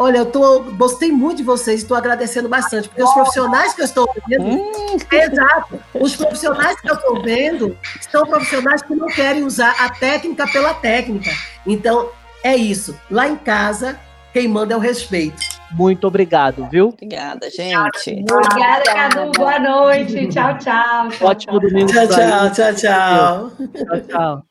Olha, 0.00 0.16
eu 0.16 0.26
tô, 0.26 0.60
gostei 0.78 1.12
muito 1.12 1.38
de 1.38 1.42
vocês, 1.42 1.82
estou 1.82 1.94
agradecendo 1.94 2.48
bastante, 2.48 2.88
porque 2.88 3.02
os 3.02 3.12
profissionais 3.12 3.74
que 3.74 3.82
eu 3.82 3.84
estou 3.84 4.08
vendo, 4.26 4.44
hum. 4.44 4.96
exato, 5.12 5.78
os 5.92 6.16
profissionais 6.16 6.80
que 6.80 6.90
eu 6.90 6.94
estou 6.94 7.22
vendo 7.22 7.76
são 8.10 8.24
profissionais 8.24 8.80
que 8.80 8.94
não 8.94 9.08
querem 9.08 9.44
usar 9.44 9.74
a 9.78 9.90
técnica 9.90 10.46
pela 10.46 10.72
técnica. 10.72 11.30
Então, 11.66 12.08
é 12.42 12.56
isso. 12.56 12.98
Lá 13.10 13.28
em 13.28 13.36
casa, 13.36 14.00
quem 14.32 14.48
manda 14.48 14.72
é 14.72 14.76
o 14.76 14.80
respeito. 14.80 15.36
Muito 15.72 16.06
obrigado, 16.06 16.66
viu? 16.70 16.88
Obrigada, 16.88 17.50
gente. 17.50 18.24
Obrigada, 18.32 18.84
Cadu. 18.84 19.32
Boa 19.32 19.58
noite. 19.58 20.28
Tchau, 20.28 20.56
tchau. 20.56 21.08
Ótimo 21.20 21.60
domingo. 21.60 21.92
Tchau, 21.92 22.08
tchau, 22.08 22.50
tchau, 22.50 22.74
tchau. 22.74 23.50
Tchau, 23.58 24.00
tchau. 24.08 24.49